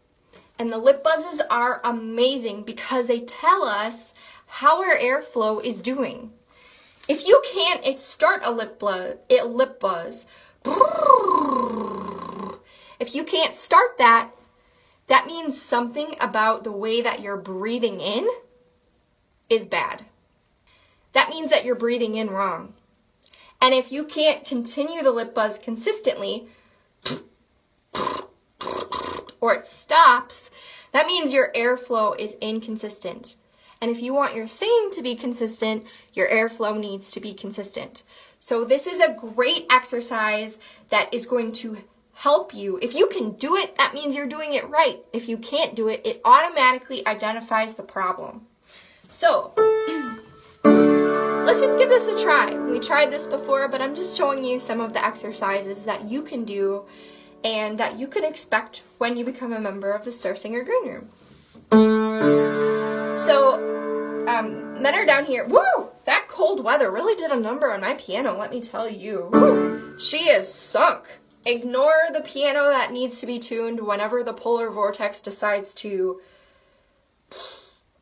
And 0.58 0.70
the 0.70 0.78
lip 0.78 1.04
buzzes 1.04 1.42
are 1.50 1.82
amazing 1.84 2.64
because 2.64 3.08
they 3.08 3.20
tell 3.20 3.64
us 3.64 4.14
how 4.46 4.82
our 4.82 4.98
airflow 4.98 5.64
is 5.64 5.82
doing. 5.82 6.32
If 7.08 7.28
you 7.28 7.42
can't 7.54 8.00
start 8.00 8.42
a 8.46 8.52
lip, 8.52 8.80
buzz, 8.80 9.16
a 9.30 9.44
lip 9.44 9.80
buzz, 9.80 10.26
if 13.00 13.14
you 13.14 13.26
can't 13.26 13.54
start 13.54 13.98
that, 13.98 14.32
that 15.08 15.28
means 15.28 15.62
something 15.62 16.16
about 16.22 16.64
the 16.64 16.72
way 16.72 17.02
that 17.02 17.20
you're 17.20 17.36
breathing 17.36 18.00
in 18.00 18.26
is 19.50 19.66
bad. 19.66 20.06
That 21.12 21.30
means 21.30 21.50
that 21.50 21.66
you're 21.66 21.76
breathing 21.76 22.16
in 22.16 22.30
wrong. 22.30 22.74
And 23.62 23.74
if 23.74 23.92
you 23.92 24.06
can't 24.06 24.46
continue 24.46 25.04
the 25.04 25.12
lip 25.12 25.36
buzz 25.36 25.58
consistently, 25.58 26.48
or 29.42 29.54
it 29.54 29.66
stops, 29.66 30.50
that 30.94 31.06
means 31.06 31.34
your 31.34 31.52
airflow 31.54 32.18
is 32.18 32.38
inconsistent. 32.40 33.36
And 33.82 33.92
if 33.92 34.02
you 34.02 34.14
want 34.14 34.36
your 34.36 34.48
singing 34.48 34.92
to 34.92 35.02
be 35.02 35.16
consistent, 35.16 35.86
your 36.14 36.30
airflow 36.30 36.80
needs 36.80 37.12
to 37.12 37.20
be 37.20 37.34
consistent. 37.34 38.04
So 38.40 38.64
this 38.64 38.88
is 38.88 39.02
a 39.02 39.14
great 39.14 39.66
exercise 39.70 40.60
that 40.90 41.14
is 41.14 41.26
going 41.26 41.52
to 41.54 41.78
help 42.14 42.54
you. 42.54 42.80
If 42.82 42.96
you 42.96 43.08
can 43.08 43.32
do 43.32 43.58
it, 43.58 43.76
that 43.76 43.94
means 43.94 44.16
you're 44.16 44.28
doing 44.28 44.54
it 44.54 44.70
right. 44.70 45.00
If 45.12 45.28
you 45.28 45.38
can't 45.38 45.76
do 45.76 45.90
it, 45.90 46.02
it 46.06 46.22
automatically 46.24 47.06
identifies 47.06 47.76
the 47.76 47.84
problem. 47.84 48.48
So, 49.10 49.52
let's 50.64 51.60
just 51.60 51.78
give 51.78 51.90
this 51.90 52.08
a 52.08 52.24
try. 52.24 52.56
We 52.56 52.80
tried 52.80 53.12
this 53.12 53.28
before, 53.28 53.68
but 53.68 53.82
I'm 53.82 53.96
just 53.96 54.18
showing 54.18 54.46
you 54.46 54.60
some 54.60 54.80
of 54.80 54.94
the 54.94 55.06
exercises 55.06 55.84
that 55.84 56.10
you 56.10 56.22
can 56.22 56.46
do 56.46 56.86
and 57.44 57.78
that 57.78 58.00
you 58.00 58.08
can 58.08 58.24
expect 58.24 58.84
when 58.98 59.18
you 59.18 59.26
become 59.26 59.54
a 59.54 59.60
member 59.60 59.92
of 59.92 60.06
the 60.06 60.12
Star 60.12 60.36
Singer 60.36 60.64
Green 60.64 60.88
Room. 60.88 61.10
So, 63.18 64.26
um, 64.28 64.82
men 64.82 64.96
are 64.96 65.06
down 65.06 65.26
here. 65.26 65.46
Woo! 65.46 65.90
That 66.06 66.28
cold 66.28 66.64
weather 66.64 66.92
really 66.92 67.16
did 67.16 67.32
a 67.32 67.40
number 67.40 67.72
on 67.72 67.82
my 67.82 67.94
piano, 67.96 68.38
let 68.38 68.52
me 68.52 68.62
tell 68.62 68.90
you. 68.90 69.30
Woo! 69.32 69.98
She 70.00 70.30
is 70.30 70.52
sunk. 70.52 71.20
Ignore 71.46 72.10
the 72.14 72.22
piano 72.22 72.70
that 72.70 72.92
needs 72.94 73.20
to 73.20 73.26
be 73.26 73.38
tuned 73.38 73.82
whenever 73.82 74.24
the 74.24 74.34
polar 74.34 74.70
vortex 74.70 75.22
decides 75.22 75.74
to 75.76 76.22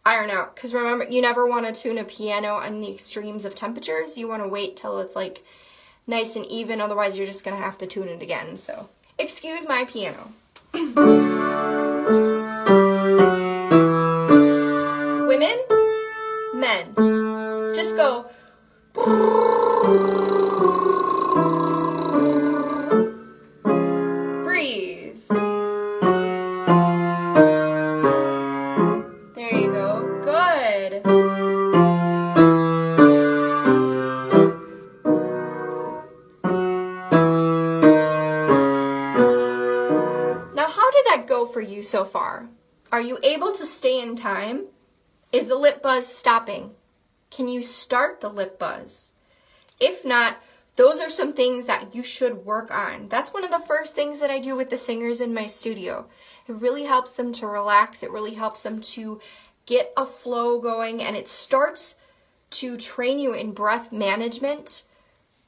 iron 0.06 0.30
out. 0.30 0.56
Because 0.56 0.74
remember, 0.74 1.06
you 1.10 1.22
never 1.22 1.48
want 1.48 1.66
to 1.66 1.74
tune 1.74 1.98
a 1.98 2.04
piano 2.04 2.56
on 2.56 2.80
the 2.82 2.92
extremes 2.92 3.46
of 3.46 3.56
temperatures. 3.56 4.18
You 4.18 4.28
want 4.28 4.44
to 4.44 4.48
wait 4.48 4.76
till 4.76 5.00
it's 5.00 5.16
like 5.16 5.44
nice 6.06 6.36
and 6.36 6.46
even, 6.46 6.82
otherwise, 6.82 7.18
you're 7.18 7.28
just 7.28 7.44
going 7.44 7.58
to 7.58 7.64
have 7.64 7.78
to 7.80 7.88
tune 7.88 8.08
it 8.08 8.22
again. 8.22 8.58
So, 8.58 8.90
excuse 9.22 9.68
my 9.68 9.86
piano. 9.86 10.34
Women, 15.28 15.58
men, 16.56 16.96
just 17.76 17.96
go. 17.96 18.26
Far? 42.12 42.50
Are 42.92 43.02
you 43.02 43.18
able 43.24 43.54
to 43.54 43.66
stay 43.66 44.02
in 44.02 44.16
time? 44.16 44.66
Is 45.32 45.48
the 45.48 45.56
lip 45.56 45.82
buzz 45.82 46.08
stopping? 46.08 46.72
Can 47.30 47.48
you 47.48 47.62
start 47.62 48.20
the 48.20 48.30
lip 48.30 48.60
buzz? 48.60 49.14
If 49.80 50.04
not, 50.04 50.38
those 50.76 51.00
are 51.00 51.10
some 51.10 51.34
things 51.34 51.66
that 51.66 51.96
you 51.96 52.04
should 52.04 52.46
work 52.46 52.70
on. 52.72 53.08
That's 53.08 53.34
one 53.34 53.44
of 53.44 53.52
the 53.52 53.60
first 53.60 53.96
things 53.96 54.20
that 54.20 54.30
I 54.30 54.40
do 54.40 54.56
with 54.56 54.70
the 54.70 54.78
singers 54.78 55.22
in 55.22 55.34
my 55.34 55.48
studio. 55.48 56.08
It 56.48 56.56
really 56.56 56.84
helps 56.84 57.16
them 57.16 57.32
to 57.34 57.48
relax, 57.48 58.04
it 58.04 58.12
really 58.12 58.34
helps 58.34 58.64
them 58.64 58.82
to 58.82 59.20
get 59.66 59.94
a 59.96 60.06
flow 60.06 60.60
going, 60.60 61.02
and 61.02 61.16
it 61.16 61.30
starts 61.30 61.96
to 62.52 62.78
train 62.78 63.20
you 63.20 63.34
in 63.34 63.54
breath 63.54 63.92
management 63.92 64.84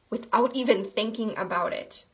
without 0.10 0.56
even 0.56 0.86
thinking 0.86 1.38
about 1.38 1.74
it. 1.74 2.06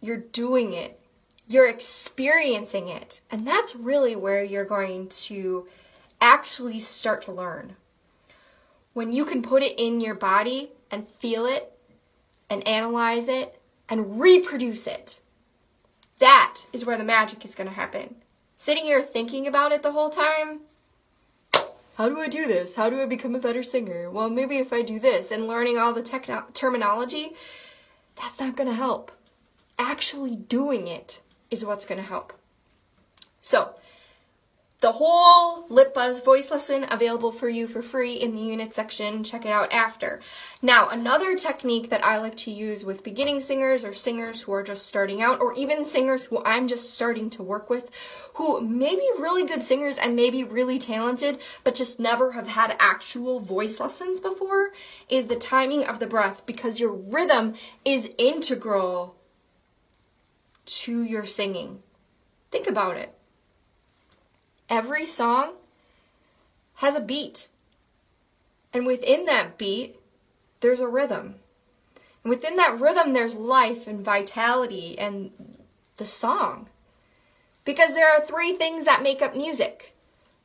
You're 0.00 0.18
doing 0.18 0.72
it, 0.72 1.00
you're 1.46 1.68
experiencing 1.68 2.88
it, 2.88 3.20
and 3.30 3.46
that's 3.46 3.76
really 3.76 4.16
where 4.16 4.42
you're 4.42 4.64
going 4.64 5.08
to 5.08 5.66
actually 6.20 6.78
start 6.78 7.22
to 7.22 7.32
learn. 7.32 7.76
When 8.92 9.12
you 9.12 9.24
can 9.24 9.42
put 9.42 9.62
it 9.62 9.78
in 9.78 10.00
your 10.00 10.14
body 10.14 10.70
and 10.90 11.08
feel 11.08 11.46
it 11.46 11.72
and 12.48 12.66
analyze 12.66 13.28
it 13.28 13.60
and 13.88 14.20
reproduce 14.20 14.86
it, 14.86 15.20
that 16.18 16.60
is 16.72 16.86
where 16.86 16.98
the 16.98 17.04
magic 17.04 17.44
is 17.44 17.54
going 17.54 17.68
to 17.68 17.74
happen. 17.74 18.16
Sitting 18.54 18.84
here 18.84 19.02
thinking 19.02 19.46
about 19.46 19.72
it 19.72 19.82
the 19.82 19.92
whole 19.92 20.10
time, 20.10 20.60
how 21.96 22.08
do 22.08 22.20
I 22.20 22.28
do 22.28 22.46
this? 22.46 22.76
How 22.76 22.88
do 22.88 23.02
I 23.02 23.06
become 23.06 23.34
a 23.34 23.40
better 23.40 23.62
singer? 23.62 24.10
Well, 24.10 24.30
maybe 24.30 24.58
if 24.58 24.72
I 24.72 24.82
do 24.82 24.98
this 24.98 25.30
and 25.30 25.46
learning 25.46 25.78
all 25.78 25.92
the 25.92 26.02
techno- 26.02 26.46
terminology, 26.54 27.32
that's 28.16 28.40
not 28.40 28.56
going 28.56 28.68
to 28.68 28.74
help. 28.74 29.12
Actually 29.78 30.36
doing 30.36 30.86
it 30.86 31.20
is 31.52 31.64
what's 31.64 31.84
going 31.84 32.00
to 32.00 32.06
help. 32.06 32.32
So, 33.40 33.76
the 34.82 34.90
whole 34.90 35.64
lip 35.68 35.94
buzz 35.94 36.20
voice 36.20 36.50
lesson 36.50 36.84
available 36.90 37.30
for 37.30 37.48
you 37.48 37.68
for 37.68 37.82
free 37.82 38.14
in 38.14 38.34
the 38.34 38.40
unit 38.40 38.74
section. 38.74 39.22
Check 39.22 39.46
it 39.46 39.52
out 39.52 39.72
after. 39.72 40.20
Now, 40.60 40.88
another 40.88 41.36
technique 41.36 41.88
that 41.90 42.04
I 42.04 42.18
like 42.18 42.34
to 42.38 42.50
use 42.50 42.84
with 42.84 43.04
beginning 43.04 43.38
singers 43.38 43.84
or 43.84 43.94
singers 43.94 44.42
who 44.42 44.52
are 44.52 44.64
just 44.64 44.84
starting 44.84 45.22
out, 45.22 45.40
or 45.40 45.54
even 45.54 45.84
singers 45.84 46.24
who 46.24 46.42
I'm 46.44 46.66
just 46.66 46.94
starting 46.94 47.30
to 47.30 47.44
work 47.44 47.70
with, 47.70 47.90
who 48.34 48.60
may 48.60 48.96
be 48.96 49.08
really 49.20 49.46
good 49.46 49.62
singers 49.62 49.98
and 49.98 50.16
maybe 50.16 50.42
really 50.42 50.80
talented, 50.80 51.38
but 51.62 51.76
just 51.76 52.00
never 52.00 52.32
have 52.32 52.48
had 52.48 52.74
actual 52.80 53.38
voice 53.38 53.78
lessons 53.78 54.18
before, 54.18 54.72
is 55.08 55.26
the 55.26 55.36
timing 55.36 55.84
of 55.84 56.00
the 56.00 56.08
breath 56.08 56.44
because 56.44 56.80
your 56.80 56.92
rhythm 56.92 57.54
is 57.84 58.10
integral 58.18 59.14
to 60.64 61.02
your 61.02 61.24
singing. 61.24 61.82
Think 62.50 62.66
about 62.66 62.96
it 62.96 63.14
every 64.72 65.04
song 65.04 65.52
has 66.76 66.96
a 66.96 67.00
beat. 67.00 67.48
And 68.72 68.86
within 68.86 69.26
that 69.26 69.58
beat, 69.58 70.00
there's 70.60 70.80
a 70.80 70.88
rhythm. 70.88 71.34
And 72.24 72.30
within 72.30 72.56
that 72.56 72.80
rhythm, 72.80 73.12
there's 73.12 73.34
life 73.34 73.86
and 73.86 74.00
vitality 74.00 74.98
and 74.98 75.30
the 75.98 76.06
song. 76.06 76.70
Because 77.66 77.94
there 77.94 78.08
are 78.08 78.24
three 78.24 78.54
things 78.54 78.86
that 78.86 79.02
make 79.02 79.20
up 79.20 79.36
music 79.36 79.94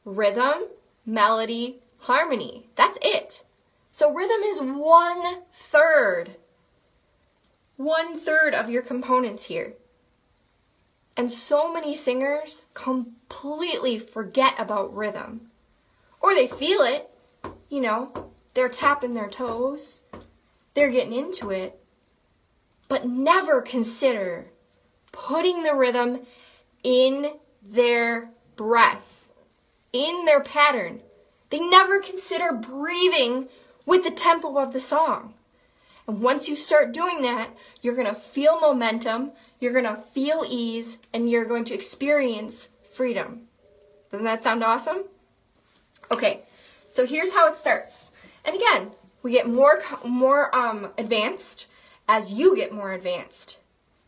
rhythm, 0.03 0.67
melody, 1.05 1.77
harmony. 1.99 2.67
That's 2.75 2.97
it. 3.01 3.43
So 3.91 4.13
rhythm 4.13 4.41
is 4.43 4.59
one 4.59 5.43
third. 5.51 6.35
One 7.77 8.17
third 8.17 8.53
of 8.53 8.69
your 8.69 8.81
components 8.81 9.45
here. 9.45 9.73
And 11.17 11.31
so 11.31 11.73
many 11.73 11.95
singers 11.95 12.61
completely 12.75 13.97
forget 13.97 14.53
about 14.59 14.95
rhythm. 14.95 15.49
Or 16.21 16.35
they 16.35 16.45
feel 16.45 16.81
it, 16.81 17.09
you 17.69 17.81
know, 17.81 18.31
they're 18.53 18.69
tapping 18.69 19.15
their 19.15 19.27
toes, 19.27 20.03
they're 20.75 20.91
getting 20.91 21.13
into 21.13 21.49
it, 21.49 21.79
but 22.87 23.07
never 23.07 23.61
consider 23.61 24.51
putting 25.11 25.63
the 25.63 25.73
rhythm 25.73 26.19
in 26.83 27.33
their 27.63 28.29
breath, 28.55 29.33
in 29.91 30.25
their 30.25 30.41
pattern. 30.41 31.01
They 31.49 31.59
never 31.59 31.99
consider 31.99 32.51
breathing 32.51 33.47
with 33.85 34.03
the 34.03 34.11
tempo 34.11 34.57
of 34.57 34.71
the 34.71 34.79
song. 34.79 35.33
And 36.07 36.21
once 36.21 36.47
you 36.47 36.55
start 36.55 36.93
doing 36.93 37.21
that, 37.23 37.49
you're 37.81 37.95
going 37.95 38.07
to 38.07 38.15
feel 38.15 38.59
momentum, 38.59 39.31
you're 39.59 39.73
going 39.73 39.83
to 39.83 39.95
feel 39.95 40.43
ease, 40.47 40.97
and 41.13 41.29
you're 41.29 41.45
going 41.45 41.65
to 41.65 41.73
experience 41.73 42.69
freedom. 42.93 43.41
Doesn't 44.11 44.25
that 44.25 44.41
sound 44.41 44.63
awesome? 44.63 45.03
Okay, 46.11 46.43
so 46.87 47.05
here's 47.05 47.33
how 47.33 47.47
it 47.47 47.57
starts. 47.57 48.11
And 48.45 48.55
again, 48.55 48.91
we 49.21 49.31
get 49.31 49.49
more 49.49 49.81
more 50.05 50.55
um, 50.55 50.93
advanced 50.97 51.67
as 52.07 52.31
you 52.31 52.55
get 52.55 52.71
more 52.71 52.93
advanced. 52.93 53.59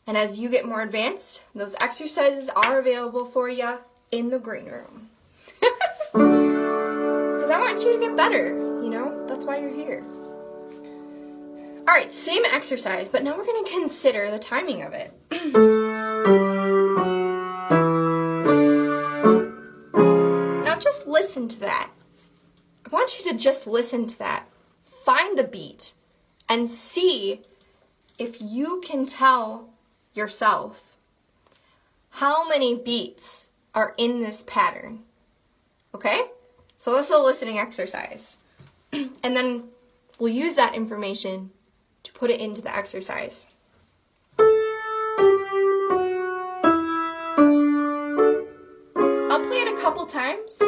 And 0.07 0.17
as 0.17 0.39
you 0.39 0.49
get 0.49 0.65
more 0.65 0.81
advanced, 0.81 1.43
those 1.53 1.75
exercises 1.81 2.49
are 2.49 2.79
available 2.79 3.25
for 3.25 3.49
you 3.49 3.77
in 4.12 4.29
the 4.29 4.39
green 4.39 4.65
room. 4.65 5.09
Because 7.49 7.51
I 7.51 7.59
want 7.59 7.83
you 7.83 7.93
to 7.93 7.99
get 7.99 8.15
better, 8.15 8.49
you 8.81 8.89
know? 8.89 9.25
That's 9.27 9.45
why 9.45 9.59
you're 9.59 9.69
here. 9.69 10.03
All 11.89 11.95
right, 11.95 12.12
same 12.12 12.45
exercise, 12.45 13.10
but 13.10 13.23
now 13.23 13.36
we're 13.36 13.45
to 13.65 13.71
consider 13.71 14.30
the 14.30 14.38
timing 14.38 14.84
of 14.84 14.93
it. 14.93 15.12
now 20.63 20.78
just 20.78 21.08
listen 21.08 21.47
to 21.47 21.60
that. 21.62 21.89
I 22.86 22.89
want 22.89 23.17
you 23.17 23.32
to 23.32 23.38
just 23.39 23.65
listen 23.65 24.06
to 24.06 24.19
that. 24.19 24.47
Find 25.04 25.36
the 25.36 25.43
beat 25.43 25.95
and 26.47 26.67
see 26.67 27.41
if 28.19 28.39
you 28.39 28.84
can 28.86 29.08
tell 29.08 29.71
yourself 30.13 30.95
how 32.12 32.47
many 32.47 32.75
beats 32.75 33.49
are 33.73 33.95
in 33.97 34.21
this 34.21 34.43
pattern. 34.43 34.99
Okay? 35.95 36.21
So 36.78 36.93
this 36.93 37.08
is 37.08 37.13
a 37.13 37.17
listening 37.17 37.58
exercise. 37.58 38.38
and 38.93 39.36
then 39.36 39.63
we'll 40.19 40.32
use 40.32 40.54
that 40.54 40.75
information 40.75 41.49
to 42.13 42.19
put 42.19 42.30
it 42.30 42.39
into 42.39 42.62
the 42.62 42.76
exercise. 42.76 43.48
I'll 49.32 49.45
play 49.45 49.62
it 49.62 49.67
a 49.67 49.82
couple 49.82 50.06
times. 50.06 50.60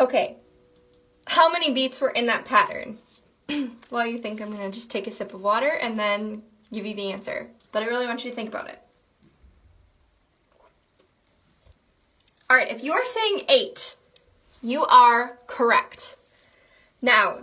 Okay, 0.00 0.38
how 1.26 1.50
many 1.50 1.72
beats 1.72 2.00
were 2.00 2.10
in 2.10 2.26
that 2.26 2.44
pattern? 2.46 2.98
While 3.90 4.06
you 4.06 4.18
think, 4.18 4.40
I'm 4.40 4.56
to 4.56 4.70
just 4.70 4.90
take 4.90 5.06
a 5.06 5.10
sip 5.10 5.34
of 5.34 5.42
water 5.42 5.68
and 5.68 5.98
then 5.98 6.42
give 6.72 6.86
you 6.86 6.94
the 6.94 7.12
answer. 7.12 7.48
But 7.72 7.82
I 7.82 7.86
really 7.86 8.06
want 8.06 8.24
you 8.24 8.30
to 8.30 8.36
think 8.36 8.48
about 8.48 8.68
it. 8.68 8.78
All 12.48 12.56
right, 12.56 12.70
if 12.70 12.82
you 12.82 12.92
are 12.92 13.04
saying 13.04 13.42
eight, 13.48 13.96
you 14.62 14.84
are 14.84 15.38
correct. 15.46 16.16
Now, 17.02 17.40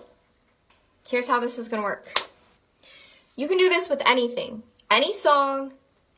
here's 1.08 1.28
how 1.28 1.40
this 1.40 1.58
is 1.58 1.70
to 1.70 1.82
work. 1.82 2.28
You 3.36 3.48
can 3.48 3.58
do 3.58 3.70
this 3.70 3.90
with 3.90 4.02
anything, 4.06 4.64
any 4.90 5.14
song, 5.14 5.74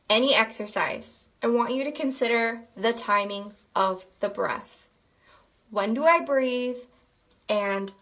any 0.08 0.34
exercise. 0.34 1.26
I 1.42 1.46
want 1.46 1.74
you 1.74 1.84
to 1.84 1.92
consider 1.92 2.62
the 2.76 2.92
timing 2.92 3.52
of 3.76 4.06
the 4.20 4.28
breath 4.28 4.88
when 5.70 5.94
do 5.94 6.04
I 6.04 6.20
breathe, 6.20 6.78
and 7.48 7.92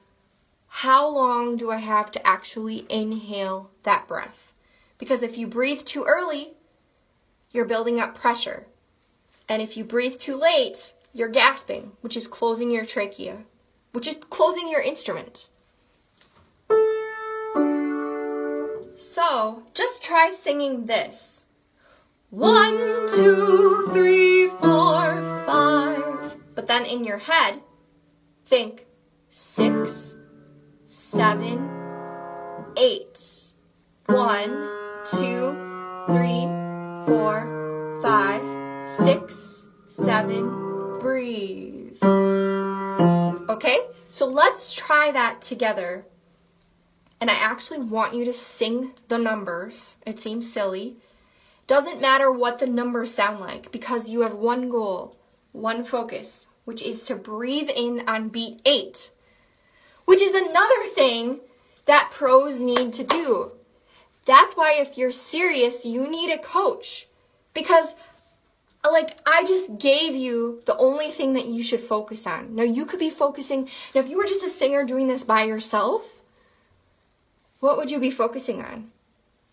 how 0.83 1.09
long 1.09 1.57
do 1.57 1.73
I 1.73 1.79
have 1.79 2.09
to 2.13 2.25
actually 2.25 2.87
inhale 2.89 3.73
that 3.83 4.07
breath? 4.07 4.55
Because 4.97 5.25
if 5.25 5.37
you 5.37 5.49
breathe 5.49 5.81
too 5.81 6.05
early, 6.07 6.53
you're 7.51 7.65
building 7.65 7.99
up 7.99 8.15
pressure. 8.15 8.69
And 9.49 9.61
if 9.61 9.77
you 9.77 9.83
breathe 9.83 10.19
too 10.19 10.37
late, 10.37 10.95
you're 11.13 11.31
gasping, 11.31 11.91
which 12.01 12.17
is 12.17 12.29
closing 12.29 12.71
your 12.71 12.85
trachea, 12.85 13.39
which 13.91 14.07
is 14.07 14.19
closing 14.31 14.69
your 14.69 14.81
instrument. 14.81 15.49
So 18.95 19.65
just 19.75 20.05
try 20.05 20.31
singing 20.31 20.87
this. 20.87 21.47
One, 22.31 22.77
two, 23.09 23.89
three, 23.93 24.47
four, 24.47 25.23
five. 25.45 26.37
But 26.55 26.69
then 26.69 26.85
in 26.87 27.03
your 27.03 27.19
head, 27.19 27.63
think 28.47 28.87
six, 29.29 30.15
seven, 30.99 31.71
eight. 32.77 33.53
One, 34.07 34.51
two, 35.05 35.53
three, 36.07 36.43
four, 37.07 38.01
five, 38.03 38.89
six, 38.89 39.69
seven, 39.87 40.99
breathe. 40.99 42.03
Okay? 42.03 43.79
So 44.11 44.27
let's 44.27 44.75
try 44.75 45.13
that 45.13 45.41
together. 45.41 46.05
And 47.21 47.31
I 47.31 47.35
actually 47.35 47.81
want 47.81 48.15
you 48.15 48.25
to 48.25 48.33
sing 48.33 48.93
the 49.07 49.19
numbers. 49.19 49.97
It 50.05 50.19
seems 50.19 50.53
silly. 50.53 50.97
Doesn't 51.69 52.01
matter 52.01 52.33
what 52.33 52.59
the 52.59 52.67
numbers 52.67 53.15
sound 53.15 53.39
like 53.39 53.71
because 53.71 54.09
you 54.09 54.23
have 54.23 54.35
one 54.35 54.69
goal, 54.69 55.17
one 55.53 55.85
focus 55.85 56.49
which 56.65 56.83
is 56.83 57.03
to 57.05 57.15
breathe 57.15 57.71
in 57.75 58.07
on 58.07 58.29
beat 58.29 58.61
eight, 58.67 59.11
which 60.09 60.23
is 60.23 60.35
another 60.35 60.85
thing 60.95 61.39
that 61.85 62.11
pros 62.11 62.63
need 62.63 62.95
to 62.95 63.05
do. 63.05 63.53
That's 64.25 64.57
why 64.57 64.73
if 64.79 64.97
you're 64.97 65.11
serious, 65.11 65.85
you 65.85 66.09
need 66.09 66.33
a 66.33 66.39
coach. 66.39 67.07
Because, 67.53 67.95
like, 68.83 69.19
I 69.27 69.45
just 69.45 69.77
gave 69.77 70.17
you 70.17 70.63
the 70.65 70.79
only 70.79 71.11
thing 71.11 71.35
that 71.35 71.45
you 71.45 71.63
should 71.63 71.83
focus 71.83 72.27
on. 72.27 72.55
Now, 72.55 72.63
you 72.63 72.87
could 72.87 72.99
be 72.99 73.11
focusing, 73.11 73.69
now, 73.95 74.01
if 74.01 74.09
you 74.09 74.17
were 74.17 74.25
just 74.25 74.43
a 74.43 74.49
singer 74.49 74.83
doing 74.83 75.09
this 75.09 75.25
by 75.25 75.43
yourself, 75.43 76.23
what 77.61 77.77
would 77.77 77.91
you 77.91 78.01
be 78.01 78.11
focusing 78.11 78.65
on? 78.65 78.91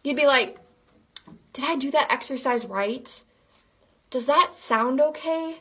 You'd 0.06 0.16
be 0.16 0.26
like, 0.26 0.58
did 1.52 1.66
I 1.66 1.76
do 1.76 1.92
that 1.92 2.10
exercise 2.10 2.66
right? 2.66 3.24
Does 4.10 4.26
that 4.26 4.54
sound 4.54 5.02
okay? 5.02 5.58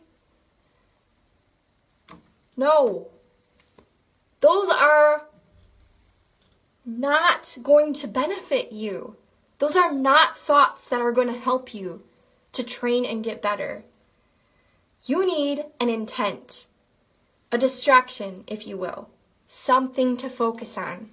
No. 2.57 3.09
Those 4.45 4.69
are 4.69 5.23
not 6.85 7.57
going 7.63 7.95
to 7.95 8.07
benefit 8.07 8.73
you. 8.73 9.17
Those 9.59 9.75
are 9.75 9.91
not 9.91 10.37
thoughts 10.37 10.87
that 10.87 11.01
are 11.01 11.13
going 11.13 11.29
to 11.29 11.41
help 11.41 11.73
you 11.73 12.03
to 12.53 12.63
train 12.63 13.07
and 13.07 13.25
get 13.25 13.41
better. 13.41 13.85
You 15.07 15.27
need 15.27 15.65
an 15.81 15.89
intent, 15.89 16.67
a 17.51 17.57
distraction, 17.57 18.45
if 18.47 18.67
you 18.67 18.77
will, 18.77 19.09
something 19.47 20.15
to 20.19 20.29
focus 20.29 20.77
on. 20.77 21.09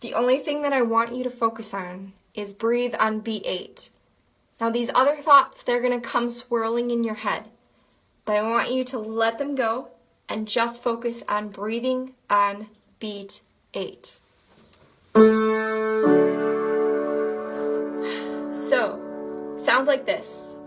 The 0.00 0.14
only 0.14 0.38
thing 0.38 0.62
that 0.62 0.72
I 0.72 0.82
want 0.82 1.16
you 1.16 1.24
to 1.24 1.30
focus 1.30 1.74
on 1.74 2.12
is 2.32 2.54
breathe 2.54 2.94
on 3.00 3.22
B8. 3.22 3.90
Now, 4.60 4.70
these 4.70 4.92
other 4.94 5.16
thoughts, 5.16 5.64
they're 5.64 5.82
going 5.82 6.00
to 6.00 6.08
come 6.08 6.30
swirling 6.30 6.92
in 6.92 7.02
your 7.02 7.16
head, 7.16 7.48
but 8.24 8.36
I 8.36 8.48
want 8.48 8.70
you 8.70 8.84
to 8.84 9.00
let 9.00 9.38
them 9.38 9.56
go 9.56 9.88
and 10.28 10.48
just 10.48 10.82
focus 10.82 11.22
on 11.28 11.48
breathing 11.48 12.14
on 12.28 12.68
beat 12.98 13.40
eight. 13.74 14.16
So, 18.52 19.00
sounds 19.58 19.86
like 19.86 20.06
this. 20.06 20.58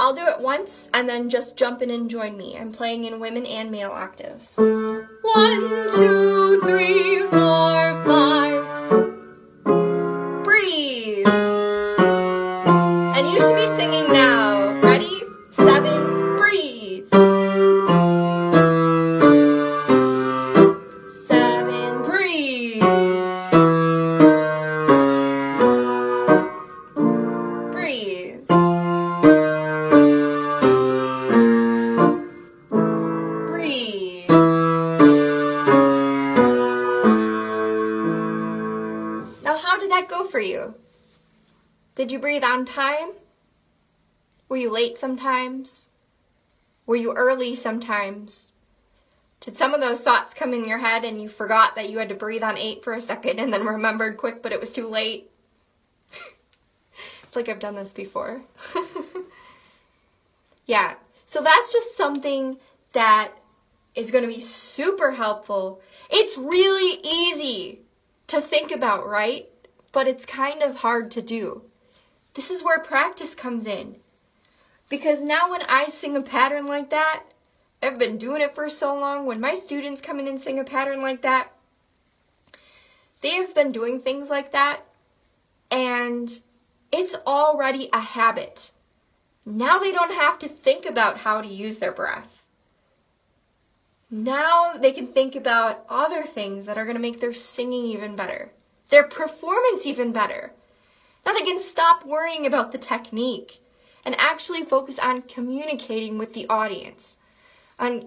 I'll 0.00 0.14
do 0.14 0.26
it 0.26 0.40
once 0.40 0.90
and 0.94 1.08
then 1.08 1.28
just 1.28 1.56
jump 1.56 1.82
in 1.82 1.90
and 1.90 2.08
join 2.08 2.36
me. 2.36 2.56
I'm 2.56 2.70
playing 2.70 3.04
in 3.04 3.18
women 3.18 3.44
and 3.46 3.70
male 3.70 3.90
octaves. 3.90 4.56
One, 4.58 5.88
two, 5.90 6.60
three, 6.60 6.97
time? 42.68 43.10
Were 44.48 44.56
you 44.56 44.70
late 44.70 44.98
sometimes? 44.98 45.88
Were 46.86 46.96
you 46.96 47.12
early 47.14 47.54
sometimes? 47.54 48.52
Did 49.40 49.56
some 49.56 49.74
of 49.74 49.80
those 49.80 50.02
thoughts 50.02 50.34
come 50.34 50.52
in 50.52 50.68
your 50.68 50.78
head 50.78 51.04
and 51.04 51.20
you 51.20 51.28
forgot 51.28 51.76
that 51.76 51.90
you 51.90 51.98
had 51.98 52.08
to 52.08 52.14
breathe 52.14 52.42
on 52.42 52.56
eight 52.56 52.82
for 52.82 52.94
a 52.94 53.00
second 53.00 53.38
and 53.38 53.52
then 53.52 53.64
remembered 53.64 54.16
quick, 54.16 54.42
but 54.42 54.52
it 54.52 54.60
was 54.60 54.72
too 54.72 54.88
late? 54.88 55.30
it's 57.22 57.36
like 57.36 57.48
I've 57.48 57.58
done 57.58 57.74
this 57.74 57.92
before. 57.92 58.42
yeah, 60.66 60.94
so 61.24 61.40
that's 61.40 61.72
just 61.72 61.96
something 61.96 62.56
that 62.92 63.32
is 63.94 64.10
going 64.10 64.22
to 64.22 64.34
be 64.34 64.40
super 64.40 65.12
helpful. 65.12 65.80
It's 66.10 66.38
really 66.38 67.00
easy 67.04 67.82
to 68.28 68.40
think 68.40 68.70
about, 68.70 69.06
right? 69.06 69.48
but 69.92 70.06
it's 70.06 70.26
kind 70.26 70.62
of 70.62 70.76
hard 70.76 71.10
to 71.12 71.22
do. 71.22 71.62
This 72.38 72.52
is 72.52 72.62
where 72.62 72.78
practice 72.78 73.34
comes 73.34 73.66
in. 73.66 73.96
Because 74.88 75.22
now 75.22 75.50
when 75.50 75.62
I 75.62 75.86
sing 75.86 76.14
a 76.14 76.22
pattern 76.22 76.66
like 76.66 76.88
that, 76.90 77.24
I've 77.82 77.98
been 77.98 78.16
doing 78.16 78.40
it 78.40 78.54
for 78.54 78.70
so 78.70 78.96
long. 78.96 79.26
When 79.26 79.40
my 79.40 79.54
students 79.54 80.00
come 80.00 80.20
in 80.20 80.28
and 80.28 80.40
sing 80.40 80.56
a 80.56 80.62
pattern 80.62 81.02
like 81.02 81.22
that, 81.22 81.50
they 83.22 83.30
have 83.30 83.56
been 83.56 83.72
doing 83.72 84.00
things 84.00 84.30
like 84.30 84.52
that, 84.52 84.82
and 85.68 86.40
it's 86.92 87.16
already 87.26 87.88
a 87.92 87.98
habit. 87.98 88.70
Now 89.44 89.80
they 89.80 89.90
don't 89.90 90.14
have 90.14 90.38
to 90.38 90.48
think 90.48 90.86
about 90.86 91.18
how 91.18 91.40
to 91.40 91.48
use 91.48 91.80
their 91.80 91.90
breath. 91.90 92.46
Now 94.12 94.74
they 94.74 94.92
can 94.92 95.08
think 95.08 95.34
about 95.34 95.84
other 95.88 96.22
things 96.22 96.66
that 96.66 96.78
are 96.78 96.84
going 96.84 96.94
to 96.94 97.02
make 97.02 97.18
their 97.18 97.34
singing 97.34 97.86
even 97.86 98.14
better 98.14 98.52
their 98.90 99.04
performance 99.04 99.86
even 99.86 100.12
better. 100.12 100.52
Now 101.28 101.34
they 101.34 101.44
can 101.44 101.58
stop 101.58 102.06
worrying 102.06 102.46
about 102.46 102.72
the 102.72 102.78
technique 102.78 103.60
and 104.02 104.18
actually 104.18 104.64
focus 104.64 104.98
on 104.98 105.20
communicating 105.20 106.16
with 106.16 106.32
the 106.32 106.46
audience, 106.48 107.18
on, 107.78 108.06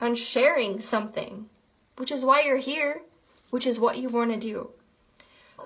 on 0.00 0.14
sharing 0.14 0.78
something, 0.78 1.48
which 1.96 2.12
is 2.12 2.24
why 2.24 2.42
you're 2.42 2.58
here, 2.58 3.02
which 3.50 3.66
is 3.66 3.80
what 3.80 3.98
you 3.98 4.08
want 4.08 4.30
to 4.30 4.38
do. 4.38 4.70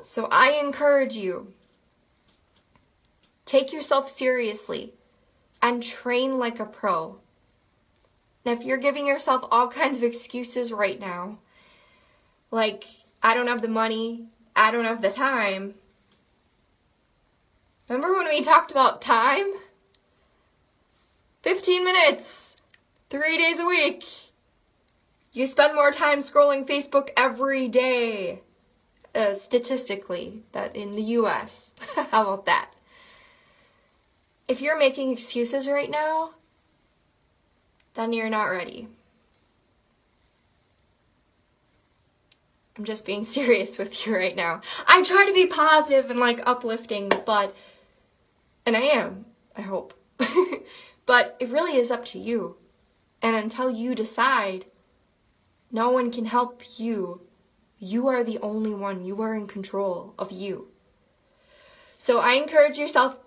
So 0.01 0.25
I 0.31 0.53
encourage 0.53 1.17
you 1.19 1.53
take 3.45 3.75
yourself 3.75 4.09
seriously 4.09 4.95
and 5.61 5.83
train 5.83 6.39
like 6.39 6.59
a 6.59 6.65
pro. 6.65 7.19
Now, 8.47 8.53
if 8.53 8.65
you're 8.65 8.79
giving 8.79 9.07
yourself 9.07 9.45
all 9.51 9.69
kinds 9.81 9.99
of 9.99 10.05
excuses 10.05 10.73
right 10.73 10.99
now, 10.99 11.41
like, 12.51 12.85
I 13.23 13.35
don't 13.35 13.49
have 13.49 13.61
the 13.61 13.69
money, 13.69 14.29
I 14.57 14.71
don't 14.71 14.87
have 14.87 15.03
the 15.03 15.11
time. 15.11 15.75
Remember 17.91 18.15
when 18.15 18.29
we 18.29 18.41
talked 18.41 18.71
about 18.71 19.03
time? 19.03 19.53
15 21.43 21.85
minutes, 21.85 22.57
three 23.09 23.37
days 23.37 23.59
a 23.59 23.67
week. 23.67 24.05
You 25.33 25.45
spend 25.45 25.75
more 25.75 25.91
time 25.91 26.21
scrolling 26.21 26.65
Facebook 26.65 27.09
every 27.17 27.67
day, 27.67 28.43
uh, 29.13 29.35
statistically, 29.35 30.45
that 30.53 30.77
in 30.77 30.93
the 30.93 31.03
US. 31.03 31.75
How 32.13 32.23
about 32.23 32.47
that? 32.47 32.71
If 34.47 34.61
you're 34.61 34.79
making 34.79 35.11
excuses 35.11 35.67
right 35.67 35.91
now, 35.91 36.35
then 37.95 38.13
you're 38.13 38.31
not 38.31 38.45
ready. 38.45 38.87
I'm 42.81 42.85
just 42.85 43.05
being 43.05 43.25
serious 43.37 43.79
with 43.79 44.07
you 44.07 44.17
right 44.17 44.37
now. 44.37 44.61
I 44.87 45.03
try 45.03 45.27
to 45.27 45.35
be 45.35 45.47
positive 45.47 46.09
and 46.09 46.21
like 46.21 46.41
uplifting, 46.47 47.11
but, 47.27 47.55
and 48.67 48.77
I 48.77 48.81
am, 48.81 49.27
I 49.57 49.63
hope. 49.63 49.95
but 51.07 51.37
it 51.41 51.49
really 51.49 51.77
is 51.77 51.91
up 51.91 52.05
to 52.07 52.19
you. 52.19 52.57
And 53.23 53.37
until 53.37 53.71
you 53.71 53.95
decide, 53.95 54.67
no 55.71 55.91
one 55.91 56.11
can 56.11 56.27
help 56.27 56.63
you. 56.77 57.23
You 57.79 58.09
are 58.09 58.25
the 58.25 58.39
only 58.39 58.75
one. 58.75 59.05
You 59.05 59.21
are 59.23 59.35
in 59.35 59.47
control 59.47 60.15
of 60.19 60.33
you. 60.33 60.69
So 61.97 62.19
I 62.21 62.33
encourage 62.35 62.79
yourself, 62.79 63.19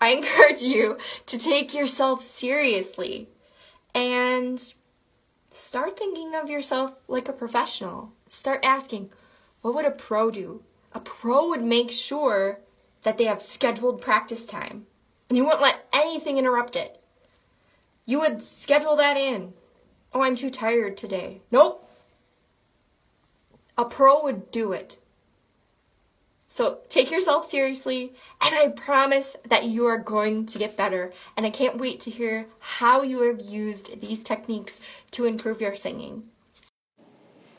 I 0.00 0.08
encourage 0.16 0.62
you 0.62 0.98
to 1.26 1.38
take 1.38 1.74
yourself 1.74 2.22
seriously 2.22 3.28
and 3.94 4.60
start 5.48 5.98
thinking 5.98 6.34
of 6.34 6.50
yourself 6.50 6.92
like 7.08 7.28
a 7.28 7.32
professional. 7.32 8.12
Start 8.26 8.64
asking, 8.64 9.10
what 9.62 9.74
would 9.74 9.84
a 9.84 9.90
pro 9.90 10.30
do? 10.30 10.62
A 10.92 11.00
pro 11.00 11.48
would 11.48 11.62
make 11.62 11.90
sure 11.90 12.60
that 13.06 13.18
they 13.18 13.24
have 13.24 13.40
scheduled 13.40 14.00
practice 14.00 14.44
time 14.46 14.84
and 15.28 15.36
you 15.36 15.44
wouldn't 15.44 15.62
let 15.62 15.86
anything 15.92 16.38
interrupt 16.38 16.74
it. 16.74 17.00
You 18.04 18.18
would 18.18 18.42
schedule 18.42 18.96
that 18.96 19.16
in. 19.16 19.52
Oh, 20.12 20.22
I'm 20.22 20.34
too 20.34 20.50
tired 20.50 20.96
today. 20.96 21.38
Nope. 21.52 21.88
A 23.78 23.84
pro 23.84 24.24
would 24.24 24.50
do 24.50 24.72
it. 24.72 24.98
So 26.48 26.78
take 26.88 27.12
yourself 27.12 27.44
seriously, 27.44 28.12
and 28.40 28.52
I 28.56 28.68
promise 28.68 29.36
that 29.48 29.66
you 29.66 29.86
are 29.86 29.98
going 29.98 30.44
to 30.46 30.58
get 30.58 30.76
better. 30.76 31.12
And 31.36 31.46
I 31.46 31.50
can't 31.50 31.78
wait 31.78 32.00
to 32.00 32.10
hear 32.10 32.48
how 32.58 33.02
you 33.02 33.22
have 33.22 33.40
used 33.40 34.00
these 34.00 34.24
techniques 34.24 34.80
to 35.12 35.26
improve 35.26 35.60
your 35.60 35.76
singing. 35.76 36.24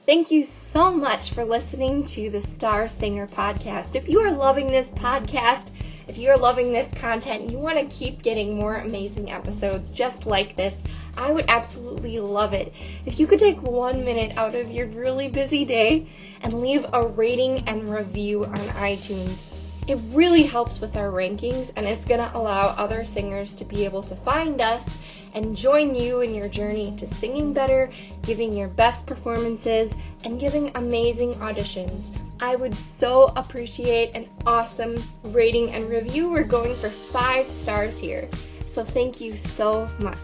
Thank 0.07 0.31
you 0.31 0.47
so 0.71 0.89
much 0.89 1.33
for 1.33 1.43
listening 1.43 2.05
to 2.05 2.29
the 2.29 2.39
Star 2.39 2.87
Singer 2.87 3.27
podcast. 3.27 3.93
If 3.93 4.07
you 4.07 4.21
are 4.21 4.31
loving 4.31 4.67
this 4.67 4.87
podcast, 4.91 5.67
if 6.07 6.17
you're 6.17 6.37
loving 6.37 6.71
this 6.71 6.89
content, 6.97 7.51
you 7.51 7.57
want 7.57 7.77
to 7.77 7.93
keep 7.93 8.23
getting 8.23 8.55
more 8.55 8.77
amazing 8.77 9.29
episodes 9.29 9.91
just 9.91 10.25
like 10.25 10.55
this, 10.55 10.73
I 11.17 11.33
would 11.33 11.43
absolutely 11.49 12.21
love 12.21 12.53
it 12.53 12.71
if 13.05 13.19
you 13.19 13.27
could 13.27 13.39
take 13.39 13.61
one 13.61 14.05
minute 14.05 14.37
out 14.37 14.55
of 14.55 14.71
your 14.71 14.87
really 14.87 15.27
busy 15.27 15.65
day 15.65 16.07
and 16.39 16.61
leave 16.61 16.85
a 16.93 17.05
rating 17.05 17.67
and 17.67 17.89
review 17.89 18.45
on 18.45 18.59
iTunes. 18.79 19.41
It 19.89 19.99
really 20.13 20.43
helps 20.43 20.79
with 20.79 20.95
our 20.95 21.11
rankings 21.11 21.69
and 21.75 21.85
it's 21.85 22.05
going 22.05 22.21
to 22.21 22.31
allow 22.33 22.73
other 22.77 23.05
singers 23.05 23.53
to 23.55 23.65
be 23.65 23.83
able 23.83 24.03
to 24.03 24.15
find 24.15 24.61
us 24.61 25.01
and 25.37 25.55
join 25.55 25.93
you 25.93 26.21
in 26.21 26.33
your 26.33 26.49
journey 26.49 26.95
to 26.97 27.13
singing 27.13 27.53
better, 27.53 27.91
giving 28.23 28.51
your 28.51 28.69
best 28.69 29.05
performances, 29.05 29.93
and 30.23 30.39
giving 30.39 30.75
amazing 30.75 31.35
auditions. 31.35 32.01
I 32.39 32.55
would 32.55 32.73
so 32.73 33.31
appreciate 33.35 34.15
an 34.15 34.27
awesome 34.47 34.95
rating 35.25 35.71
and 35.73 35.87
review. 35.89 36.31
We're 36.31 36.43
going 36.43 36.75
for 36.77 36.89
five 36.89 37.49
stars 37.51 37.95
here. 37.95 38.27
So 38.73 38.83
thank 38.83 39.21
you 39.21 39.37
so 39.37 39.87
much. 39.99 40.17